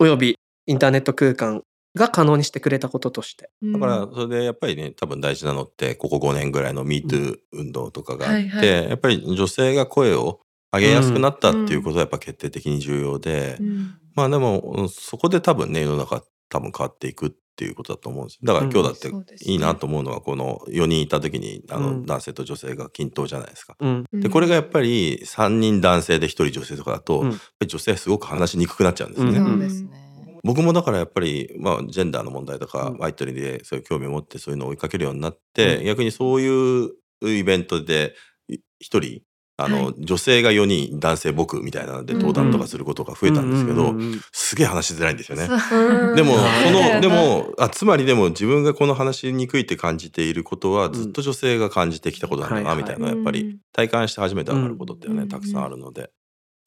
[0.00, 0.36] および
[0.66, 1.62] インターネット空間
[1.94, 3.50] が可能にしてくれたこととして。
[3.62, 3.72] うん。
[3.72, 8.88] だからそれでやっぱりね多分大事なのってここ5年ぐらいの MeToo 運動とかがあって、はいはい。
[8.88, 10.40] やっぱり女性が声を
[10.72, 13.94] 上げやすくなったっていうことはやっぱ決定的に重要で、うん。
[14.14, 17.30] まあでもうんそこで多分ね世の中多分変わっていくっ
[17.60, 18.72] ていうことだと思うんですだからうん。
[18.72, 21.82] 今日だっていいなと思うのはこの4人いた時にあうん。
[22.00, 23.76] の男性と女性が均等じゃないですか。
[23.78, 24.04] うん。
[24.10, 24.20] うん。
[24.20, 27.30] でこれがやっぱり3人男性で1人女性とかだと、うん。
[27.30, 29.38] やっぱり女性はすごく話しにくくなっちゃうんですよね。
[29.40, 29.70] うん。
[29.70, 30.40] すね。
[30.42, 32.98] 僕もだからやっぱり、まあ、ジェンダーの問題とか、うん。
[32.98, 35.84] ワイトリーでそういう興味を持ってそういうのを追いかけるようになって、うん。
[35.84, 36.90] 逆にそういう
[37.22, 38.14] イベントで
[38.48, 39.20] い一人
[39.64, 39.94] あの、はい。
[39.98, 42.20] 女性が4人男性僕みたいなのでうん。
[42.20, 45.48] 登壇とかすることが増えたんですけど、うんうんうんすげえ話しづらいんですよね。
[45.72, 46.12] う。
[46.12, 46.36] んでもう。
[46.36, 55.28] んそのでもあつまりでも自分がこの話しにくいって感じていることはずっと女性が感じてきたことなんだないみたいなやっぱり体感して初めて分かることっていうのはねうん。
[55.28, 56.10] たくさんあるので。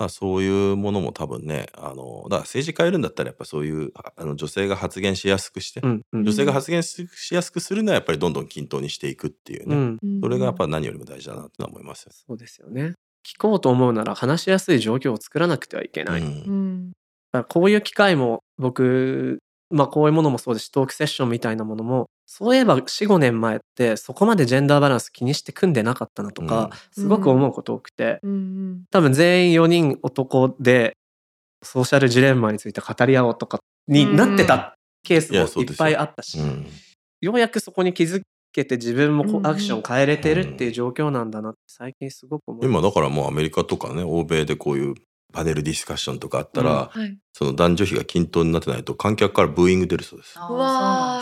[0.03, 6.23] まあ、そういうものも多分ねあのだから政治変えるんだったらやっぱそういうああの女性が発言しやすくして、うんうん。
[6.25, 10.21] 女性が発言ししやすくするのはやっぱりどんどん均等にしていくっていうね、うん。
[10.21, 12.11] それがやっぱ何よりも大事だなってのは思いますよ。
[12.11, 12.95] そうですよね。
[13.25, 16.91] 聞こうと思うなら話しやすい状況を作らなくてはいけない、うだかん
[17.31, 19.39] らこういう機会も僕
[19.73, 28.83] まあこういうものもそうですしトークセッションみたいなものもそういえば45年前ってそこまでジェンダーバランス気にして組んでなかったなとか、すごく思うこと多くて、うん。
[28.91, 30.97] 多分全員4人男で
[31.61, 36.65] ソーシャルジレンマについて語り合おうとかになってたケースもいっぱいあったし、うん。
[37.21, 38.21] ようやくそこに気づ
[38.51, 42.71] けて自分もアクション変えれてるっていう状況なんだなって最近すごく思います。
[42.71, 44.95] 今だからもうアメリカとかね欧米でこういう
[45.33, 47.17] パネルディスカッションとかあったら、はい。
[47.33, 50.33] その男女比が均等になってないと観客からブーイング出るそうです。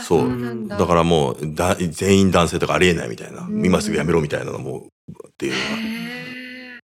[0.04, 0.68] そう。
[0.68, 0.78] だ。
[0.78, 3.66] だからもうだ全員男性とかありえないみたいな、うん。
[3.66, 4.90] 今すぐやめろみたいなのも
[5.30, 6.12] っていうのがへ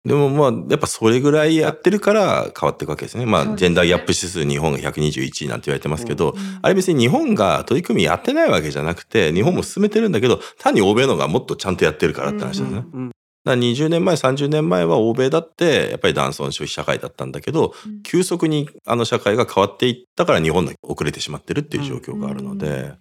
[0.04, 3.24] でもまあやっぱそれぐらいやってるから変わっていくわけですね。
[3.24, 3.56] まあね。
[3.56, 13.11] ジェンダーギャップ指数日本が121位なんて言われてますけど、ーあれ別に日本が取り組みやってないわけじゃなくて日本も進めてるんだけど単に欧米の方がもっとちゃんとやってるからって話ですね。
[13.44, 18.02] だかうんら20年前30年前は欧米だってやっぱり男尊消費社会だったんだけどうん。
[18.02, 22.68] 急速にあの社会が変わっていったから日本が遅れてしまってるっていう状況があるので。
[22.68, 22.98] うん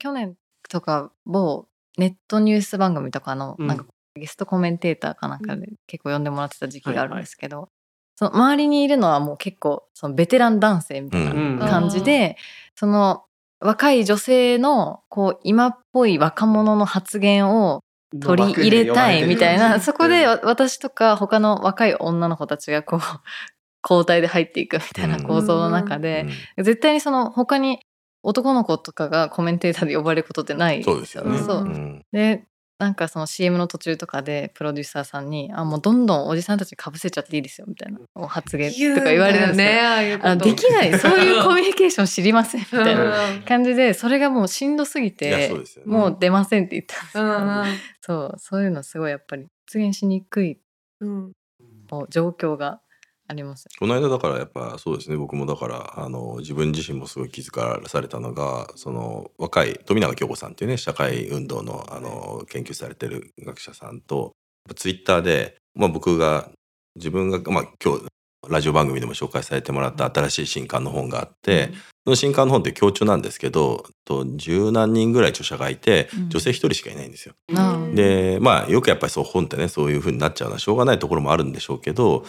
[0.00, 0.34] 去年
[0.68, 1.66] とか某
[1.96, 3.66] ネットニュース番組とかの、うん。
[3.66, 3.86] なんか
[4.16, 7.68] ゲストコメンテーターかなんかで結構呼んでもらってた時期があるんですけど、
[8.16, 11.58] その周りにいるのはもう結構そのベテラン男性みたいうん。
[11.58, 12.36] な感じで、
[12.74, 13.24] その
[13.60, 17.80] 若い女性のこう今っぽい若者の発言を
[18.20, 23.00] 取り入れたいみたいな、そこでわ私とか他の若い女の子たちがこう
[23.88, 27.80] 交代で入っていくみたいな構造の中で、絶対にその他に
[28.22, 31.38] 男の子とかがコメンテーターで呼ばれることってないですよね。
[31.38, 31.58] そう。
[31.58, 32.04] うん。
[32.12, 32.46] で
[32.78, 39.66] なんかその CM の途中とかでプロデューサーさんに「あもうどんどんおじさんたちにかぶせちゃっていいですよ」みたいなお発言とか言われるんですよ。
[39.66, 40.30] ねああいうこと。
[40.30, 40.98] あできない。
[40.98, 43.42] そういうコミュニケーション知りませんみたいな うん。
[43.42, 45.50] 感じでそれがもうしんどすぎてね。
[45.86, 47.64] もう出ませんって言ったんですよ、うん
[48.00, 48.38] そう。
[48.38, 50.58] そういうのすごいやっぱり出現しにくい
[52.10, 52.80] 状況が
[53.26, 53.68] あります。
[53.78, 55.16] この間だからやっぱそうですね。
[55.16, 64.32] 僕もだからあの自分自身もすごい気づかされたのがその若い富永京子さんっていうね社会運動のあの研究されてる学者さんと
[64.76, 66.50] ツイッターで、まあ、僕が
[66.96, 68.06] 自分が、まあ、今日
[68.48, 71.70] ラジオ番組でも紹介されてもらった新しい新刊の本があって、
[72.04, 76.28] その新刊の本って強調なんですけどと十何人ぐらい著者がいてうん。
[76.28, 77.34] 女性一人しかいないんですよ。
[77.48, 82.24] うんでまあよくやっぱりそう本ってねそういう風になっちゃうのはしょうがないところもあるんでしょうけど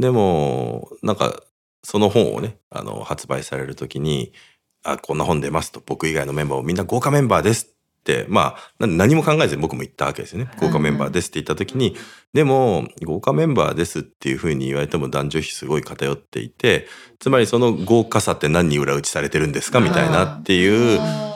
[0.00, 1.40] でもなんか
[1.82, 4.32] その本をねあの発売される時に
[4.82, 7.66] 「あこんな本出ます」と僕以外のメンバーをみんな豪華メンバーです
[8.00, 10.50] ってまあな何も考えずに僕も言ったわけですよね。
[10.58, 11.96] 豪華メンバーですって言った時に
[12.32, 16.86] でも豪華メンバーですっていう風に言われても男女比すごい偏っていて
[17.18, 21.29] つまりその豪華さって何に裏打ちされてるんですかみたいなっていう。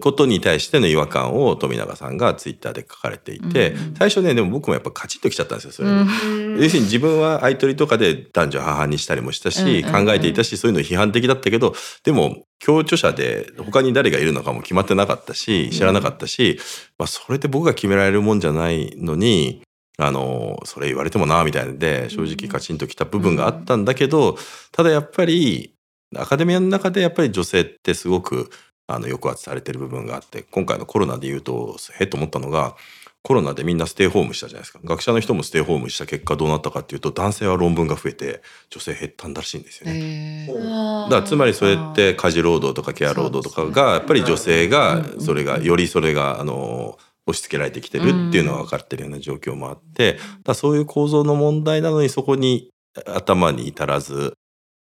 [0.00, 5.94] ことに対しての違和感を富永さんがツイッターで書かれていて、うん最初ねでも僕もやっぱカチッときちゃったんですよそれに。
[5.94, 6.62] うん。
[6.62, 16.58] 要するに自分は相取りとかで男女半々にしたりもしたし、考えていたしそういうの批判的だったけどでも共著者で他に誰がいるのかも決まってなかったし知らなかったし、
[16.98, 19.62] まあ、それで僕が決められるもんじゃないのに
[19.98, 24.36] あのそれ言われてもなみたいなんで正直カチンときた部分があったんだけど
[24.72, 25.74] ただやっぱり
[26.16, 28.50] アカデミアの中でやっぱり女性ってすごく
[28.94, 32.76] あの抑圧されてる部分があって今回のコロナで言うとへっと思ったのが
[33.22, 34.80] コロナでみんなステイホームしたじゃないですか。
[34.82, 40.46] 学者の人もステイホームした結果どうなったかっていうと男性は論文が増えて女性減ったんだらしいんですよね。
[40.46, 41.02] へー。
[41.04, 52.70] だからつまりそれって家事労働とかケア労働とかがやっぱり女性がそれがよりそれがあの押し付けられてきてるっていうのが分かってるような状況もあってだそういう構造の問題なのにそこに
[53.06, 54.34] 頭に至らず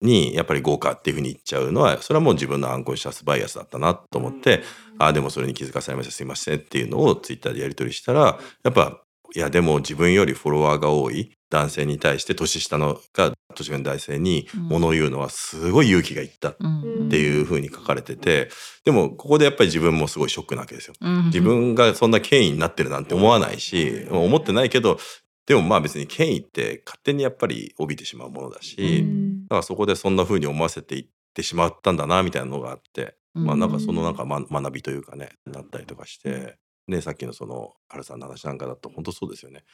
[0.02, 4.62] にやっぱり豪華っていうふうに言っちゃうのはそれはもう自分のアンコンシャスバイアスだったなと思って
[4.98, 9.00] ああでもそれに気づかされましたすいませんっていうのをツイッターでやり取りしたらやっぱ
[9.34, 16.68] いやでも自分よりフォロワーが多い男性に対して年下のが年上の男性に物を言うのはすごい勇気がいったっう
[17.04, 18.48] んていうふうに書かれてて
[18.84, 20.94] でもここでやっぱり自分もすごいショックなわけですよ。
[21.00, 21.26] うん。
[21.26, 24.98] 自分がそんな権威になってるなんて思わないし思ってないけど
[25.46, 36.56] でもまあ別に権威って勝手にやっぱり帯びてしまうものだし、うんだからそこでそんな風に思わせていってしまったんだなみたいなのがあって、まあなんかそのなんか、ま、学びというかねなったりとかして、
[36.88, 39.64] ね、さっきのその春さんの話なんかだと本当そうですよね。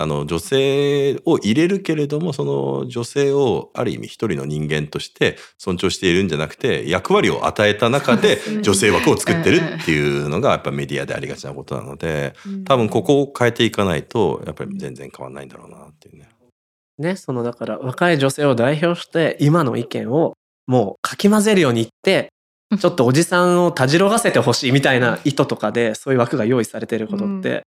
[0.00, 12.34] あの女性を入れるけれどもその女性をある意味一人の人間として尊重しているんじゃなくて役割を与えた中で女性枠を作ってるっていうのがやっぱメディアでありがちなことなので
[12.64, 16.28] 多分ここを変えていかないとやっぱり全然変わんないんだろうなっていうね。
[16.98, 20.34] ね、そのだから若い女性を代表して今の意見を
[20.66, 22.28] もうかき混ぜるように言って、
[22.76, 27.62] ちょっとおじさんをたじろがせてほしいみたいな意図とかでそういう枠が用意されてることって、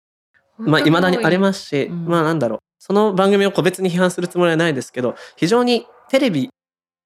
[0.61, 2.07] まあ未だにありますし、うん。
[2.07, 6.51] まあなんだろう、その番組を個別に批判するつもりはないですけど、非常にテレビ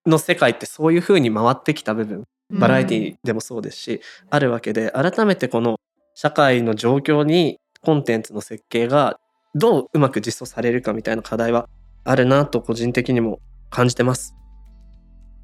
[0.07, 4.00] の世界ってそういう風に回ってきた部分、バラエティでもそうですし、
[4.30, 5.76] あるわけで、改めてこの
[6.14, 9.18] 社会の状況にコンテンツの設計が
[9.55, 11.68] どううまく実装されるかみたいな課題は
[12.05, 13.40] あるなと個人的にも
[13.70, 14.34] 感じてます。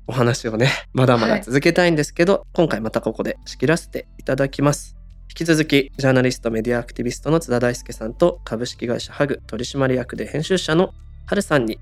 [0.07, 5.00] お話をね、まだまだ続けたいんですけど、今回またここで仕切らせていただきます。
[5.31, 10.93] 引き続き、ジャーナリスト、メディアアクティビストの津田大介さんと、株式会社ハグ取締役で編集者の
[11.27, 11.79] 春さんに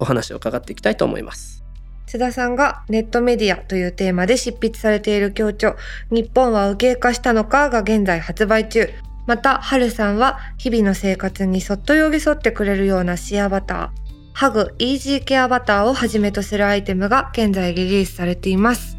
[0.00, 1.62] お話を伺っていきたいと思います。
[2.06, 5.76] 津田さんがネットメディアというテーマで執筆されている強調
[6.10, 8.90] 「日本は右傾化したのか」が現在発売中。
[9.26, 13.88] また春さんは日々の生活にそっと寄り添ってくれるようなシアバター
[14.32, 18.96] ハグイージーケアバターをはじめとするアイテムが現在リリースされています。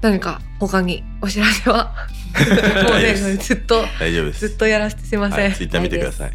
[0.00, 1.92] 何か他にお知らせは？
[2.84, 4.48] もうねずっと大丈夫です。
[4.48, 6.32] ずっとやらせてすいません、はい、ツイッター見てください。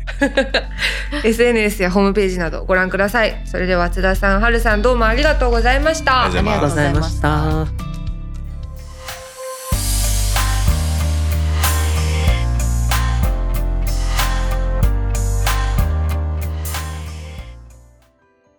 [1.23, 3.41] SNS やホームページなどご覧ください。
[3.45, 6.25] それでは津田さん春さんどうもありがとうございました。
[6.25, 7.87] ありがとうございますありがとうございました。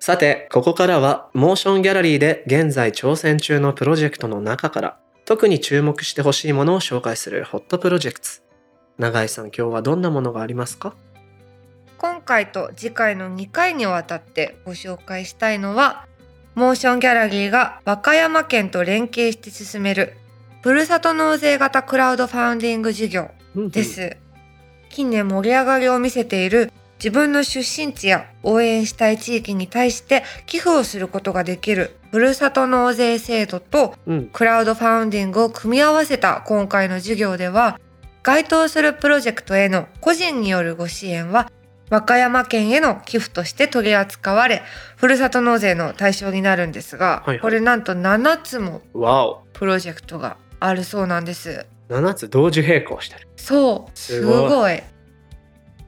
[0.09, 4.97] さて、ここからは、モーションギャラリーで現在挑戦中のプロジェクトの中から、
[5.29, 8.29] 特に注目してほしいものを紹介するホットプロジェクト。
[8.97, 10.95] 永井さん、今日はどんなものがありますか？
[11.99, 16.07] 今回と次回の2回にわたってご紹介したいのは
[16.55, 20.15] モーションギャラリーが和歌山県と連携して進める
[20.63, 23.85] ふるさと納税型クラウドファウンディング事業で。
[23.85, 24.17] す、
[24.89, 34.27] 近年盛り上がりを見せている自分の出身地や応援したい地域に対して寄付をすることができるふるさと納税制度とうん。
[34.33, 37.79] クラウドファウンディングを組み合わせた今回の授業では
[38.23, 41.51] 該当するプロジェクトへの個人によるご支援は
[41.91, 44.63] 和歌山県への寄付として取り扱われ
[44.97, 48.83] ふるさと納税の対象になるんですが、はいはいこれなんと7つも。
[49.55, 53.29] プロジェクトがあるそうなんです7つ同時並行してる。
[53.37, 54.83] そうすごい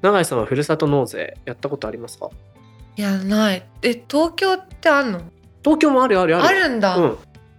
[0.02, 2.30] 永井さんはふるさと納税やったことありますか？
[2.96, 3.62] いやない。
[3.82, 5.20] え東京ってあんの？
[5.62, 6.44] 東京もあるあるある。
[6.46, 7.18] あるんだ、うん。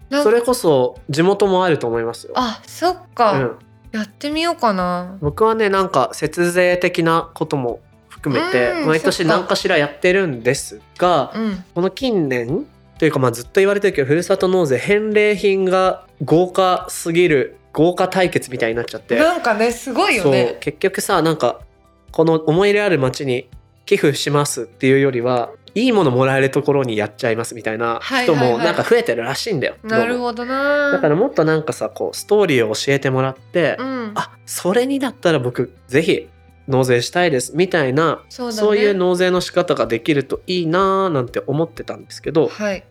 [0.09, 2.33] なんそれこそ地元もあると思いますよ。
[2.35, 3.57] あそっか、うん、
[3.91, 5.17] やってみようかな。
[5.21, 7.79] 僕はねなんか節税的なことも
[8.09, 11.63] 含めてうん毎年何かしらやってるんですがうん。
[11.75, 12.65] この近年
[12.99, 19.17] というかまあずっと言われてるけどふるさと納税返礼品が豪華すぎる豪華対決みたいになっちゃって。
[19.17, 20.57] なんかねすごいよね。
[20.59, 21.61] 結局さなんか
[22.11, 23.49] この思い入れある町に
[23.85, 29.75] 寄付しますっていうよりはいいものもらえるところにやっちゃいますみたいな人もなんか増えてるらしいんだよ。
[29.83, 30.91] なるほどな。
[30.91, 34.11] だからもっとなんかさこうストーリーを教えてもらって、うん。
[34.15, 36.27] あそれにだったら僕ぜひ
[36.67, 38.59] 納税したいですみたいなそうだね。
[38.59, 42.83] そういう納税の仕方ができるといいなーなんて思ってたんですけどはい。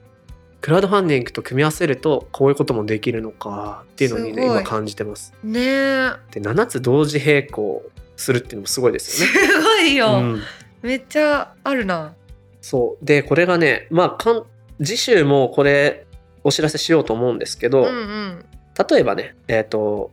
[0.62, 5.32] クラウドファンディングと組み合わせるとこういうこともできるのかっていうのにね今感じてます。
[5.42, 7.82] ねえで7つ同時並行
[8.20, 9.62] するっていうのもすごいですすよね。
[9.62, 10.42] ごいよ、うん、
[10.82, 12.14] めっちゃあるな。
[12.60, 13.04] そう。
[13.04, 14.44] でこれがねまあかん
[14.82, 16.06] 次週もこれ
[16.44, 18.46] お知らせしようと思うんですけど、うんうん。
[18.90, 20.10] 例えばねえっ、と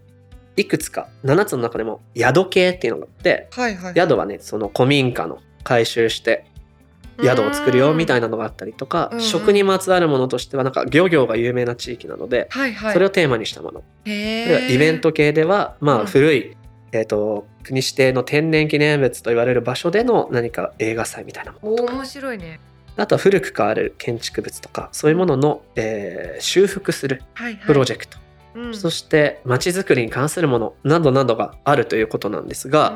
[0.55, 3.93] いくつか7つの中でも宿系っていうのがあってはいはい。
[3.95, 6.45] 宿はねその古民家の改修して
[7.24, 9.24] 宿を作るよみたいなのがあったりとか、うんうん。
[9.24, 12.93] 食にまつわるものとしてはなんか漁業が有名な地域なので、はいはい。
[12.93, 16.01] それをテーマにしたもの、イベント系ではまうん。
[16.03, 16.58] あ古い、
[16.92, 21.94] えー、と国指定の天然記念物と言われる場所での何か映画祭みたいなものとか。
[21.94, 22.60] お面白いね。
[22.96, 27.66] あとは古く変わる建築物とかそういうものの、えー修復するはいはい。
[27.66, 28.18] プロジェクト、
[28.56, 28.76] うん。
[28.76, 32.96] そして街づくりに関するものなどなどがあるということなんですが、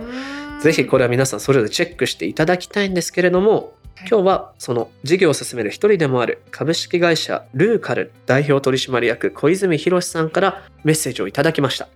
[0.62, 4.10] ぜひこれは皆さんそれぞれチェックしていただきたいんですけれども、はい。
[4.10, 11.88] 今日はその事業を進める一人でもある株式会社ルーカル代表取締役小泉博さんからメッセージをいただきました。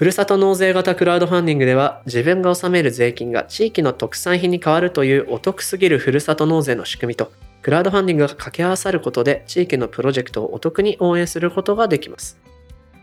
[0.00, 7.30] ふるさと納税型クラウドファンディングでは自分が納める税金が地域の特産品に変わるというお得すぎるふるさと納税の仕組みと
[7.60, 12.40] クラウドファンディングが掛け合わさることで地域のプロジェクトをお得に応援することができます。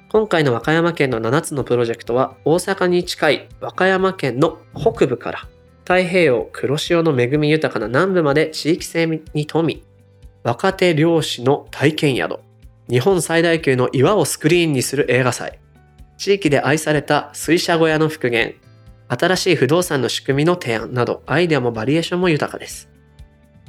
[0.09, 5.47] 今回の和歌山県の7つのプロジェクトは大阪に近い和歌山県の北部から
[5.83, 9.83] 太平洋黒潮の恵み豊かな南部まで地域性に富み
[10.41, 12.39] 若手漁師の体験宿
[12.89, 15.59] 日本最大級の岩をスクリーンにする映画祭
[16.17, 18.55] 地域で愛された水車小屋の復元
[19.07, 22.89] 新しい不動産の仕組みの提案などアイデアもバリエーションも豊かです。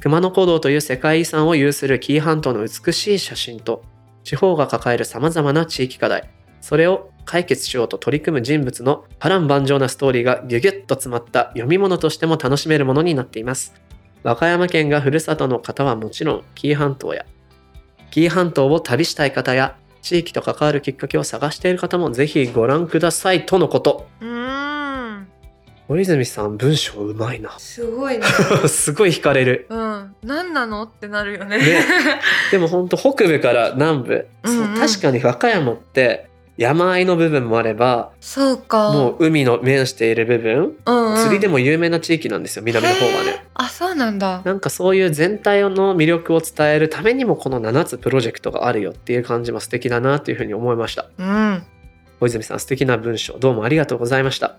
[0.01, 3.83] 熊野古道という世界遺産を有する紀伊半島の美しい写真と
[4.23, 6.29] 地方が抱える様々な地域課題
[6.61, 13.73] それを解決しようと取り組む人物の波乱万丈なストーリーがギュギュッと詰まった読み物としても楽しめるものになっています。
[14.23, 17.25] 和歌山県がふるさとの方はもちろん紀伊半島や
[18.11, 24.07] 紀伊半島を旅したい方や地域と関わるきっかけを探している方もぜひご覧くださいとのこと。
[24.21, 24.27] うー
[25.17, 25.27] ん。
[25.87, 27.57] 小泉さん文章うまいな。
[27.57, 28.23] すごいね。
[28.69, 29.65] すごい惹かれる。
[29.69, 30.15] うん。
[30.23, 30.83] 何なの？
[30.83, 31.57] ってなるよね。
[31.57, 31.85] ね。
[32.51, 34.79] でも本当北部から南部、うんうん。
[34.79, 36.28] 確かに和歌山って
[36.59, 38.91] 山あいの部分もあればそうか。
[38.91, 43.45] もう海の面している部分うんうん、釣りでも有名な地域なんですよ南の方はね。
[43.53, 44.41] あそうなんだ。
[44.43, 51.05] なんかそういう全体の魅力を伝えるためにもこの7つプロジェクトがあるよっていう感じも素敵だなというふうに思いました。
[51.17, 51.63] うん。
[52.19, 54.57] 小泉さん素敵な文章どうもありがとうございました。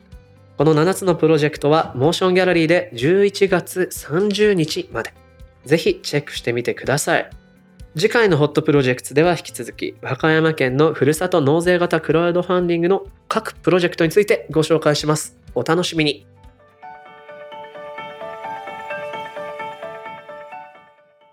[0.57, 5.13] この7つのプロジェクトはモーションギャラリーで11月30日まで。
[5.67, 7.31] ぜひチェックしてみてください
[7.97, 15.37] 次回のホットプロジェクトでは引き続き和歌山県のふるさと納税型クラウドファンディングの各プロジェクトについてご紹介します。
[15.57, 16.25] お楽しみに。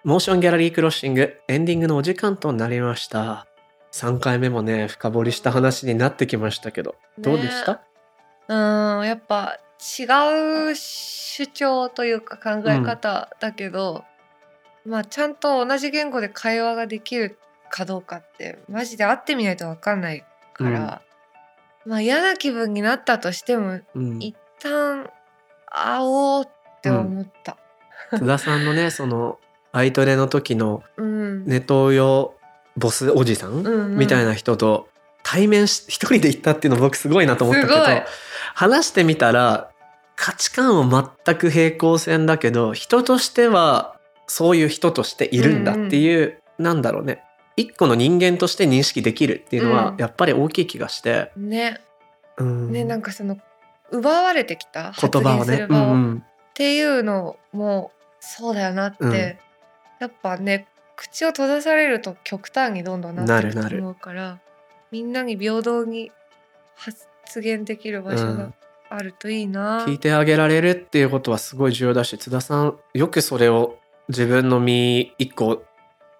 [0.03, 3.45] モーションギャラリークロッシングエンディングのお時間となりました。
[3.91, 7.79] 3回目もね深掘りした話になってきましたけどどうでした、ね
[8.49, 14.05] うんやっぱ違う主張というか考え方だけど、
[14.87, 17.37] まあちゃんと同じ言語で会話ができる
[17.69, 20.23] かどうかってマジで会ってみないと分かんない
[20.53, 21.01] から、
[21.85, 25.09] まあ嫌な気分になったとしてもうん、一旦
[25.65, 27.57] 会おうって思った。
[28.11, 29.39] 津田さんのね その
[29.73, 32.35] アイトレの時のうん、ネトウヨ
[32.77, 33.97] ボスおじさん、うんうん。
[33.97, 34.87] みたいな人と
[35.23, 37.79] 対面し一人で行ったっていうの僕すごいなと思ったけど
[38.53, 39.69] 話してみたら
[40.15, 43.96] 価値観は全く平行線だけど人としては
[44.27, 47.23] そういう人としているんだっていう、なんだろうね。
[47.55, 49.97] 一個の人間として認識できるっていうのはうん。
[49.97, 51.81] やっぱり大きい気がして、ね。
[52.37, 52.71] うん。
[52.71, 53.37] ねなんかその
[53.91, 55.65] 奪われてきた言葉をね。
[55.67, 56.17] うんうん。
[56.17, 56.23] っ
[56.53, 59.13] ていうのもそうだよなって、うん。
[59.13, 59.37] や
[60.07, 64.39] っぱね口を閉ざされると極端にどんどんなっていくと思うから
[64.91, 66.11] みんなに平等に
[66.75, 68.53] 発言できる場所がうん。
[68.89, 73.77] あるといいな、聞いてあげられるっていうことはすごい重要だし津田さんよくそれを
[74.09, 75.63] 自分の身一個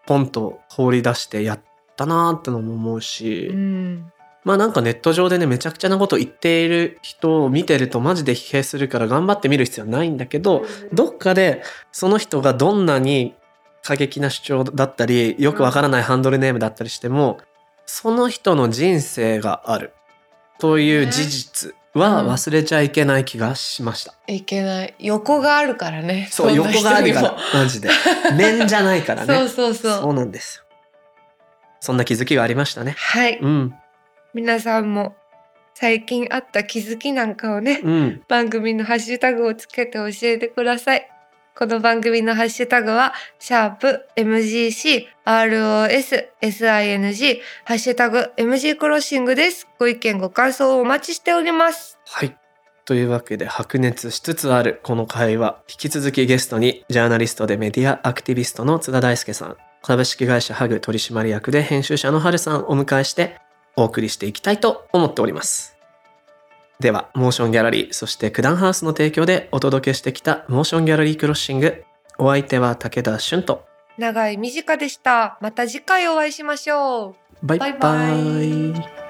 [0.05, 1.59] ポンと放り出してやっ
[1.95, 4.11] たなーってのも思うし、うん。
[4.43, 10.63] まあなんかネット上でねめちゃくちゃなこと言っている人を見てるとマジで疲弊するから頑張って見る必要はないんだけど
[10.93, 13.35] どっかでその人がどんなに
[13.83, 17.39] 過激な主張だったりよくわからないハンドルネームだったりしても
[17.85, 19.93] その人の人生がある
[20.59, 24.13] という事実は忘れちゃいけない気がしました。
[24.27, 27.89] いけない横があるからねそう、横があるからマジで。
[28.37, 29.33] 面じゃないからね。
[29.33, 30.63] そうそうそうそうなんですよ。
[31.79, 32.95] そんな気づきがありましたね。
[32.97, 33.75] はいうん。
[34.33, 35.15] 皆さんも
[35.73, 38.21] 最近あった気づきなんかをね、うん。
[38.27, 41.09] 番組のハッシュタグをつけて教えてください。
[41.57, 49.67] この番組のハッシュタグは、シャープ MGC ROS SING ハッシュタグ MG クロッシングです。
[49.79, 51.97] ご意見ご感想をお待ちしております。
[52.05, 52.37] はい。
[52.85, 63.41] というわけで白熱しつつあるこの会話引き続きゲストにジャーナリストでメディアアクティビストの津田大介さん株式会社ハグ取締役で編集者の春さんをお迎えして
[63.75, 65.76] お送りしていきたいと思っております
[66.79, 71.83] ではモーションギャラリーそして九段ハウスの提供でお届けしてきたモーションギャラリークロッシング
[72.19, 73.67] お相手は武田俊と
[73.97, 75.37] 長い短でした。
[75.41, 77.45] また次回お会いしましょう。
[77.45, 79.06] バイバイバイバイ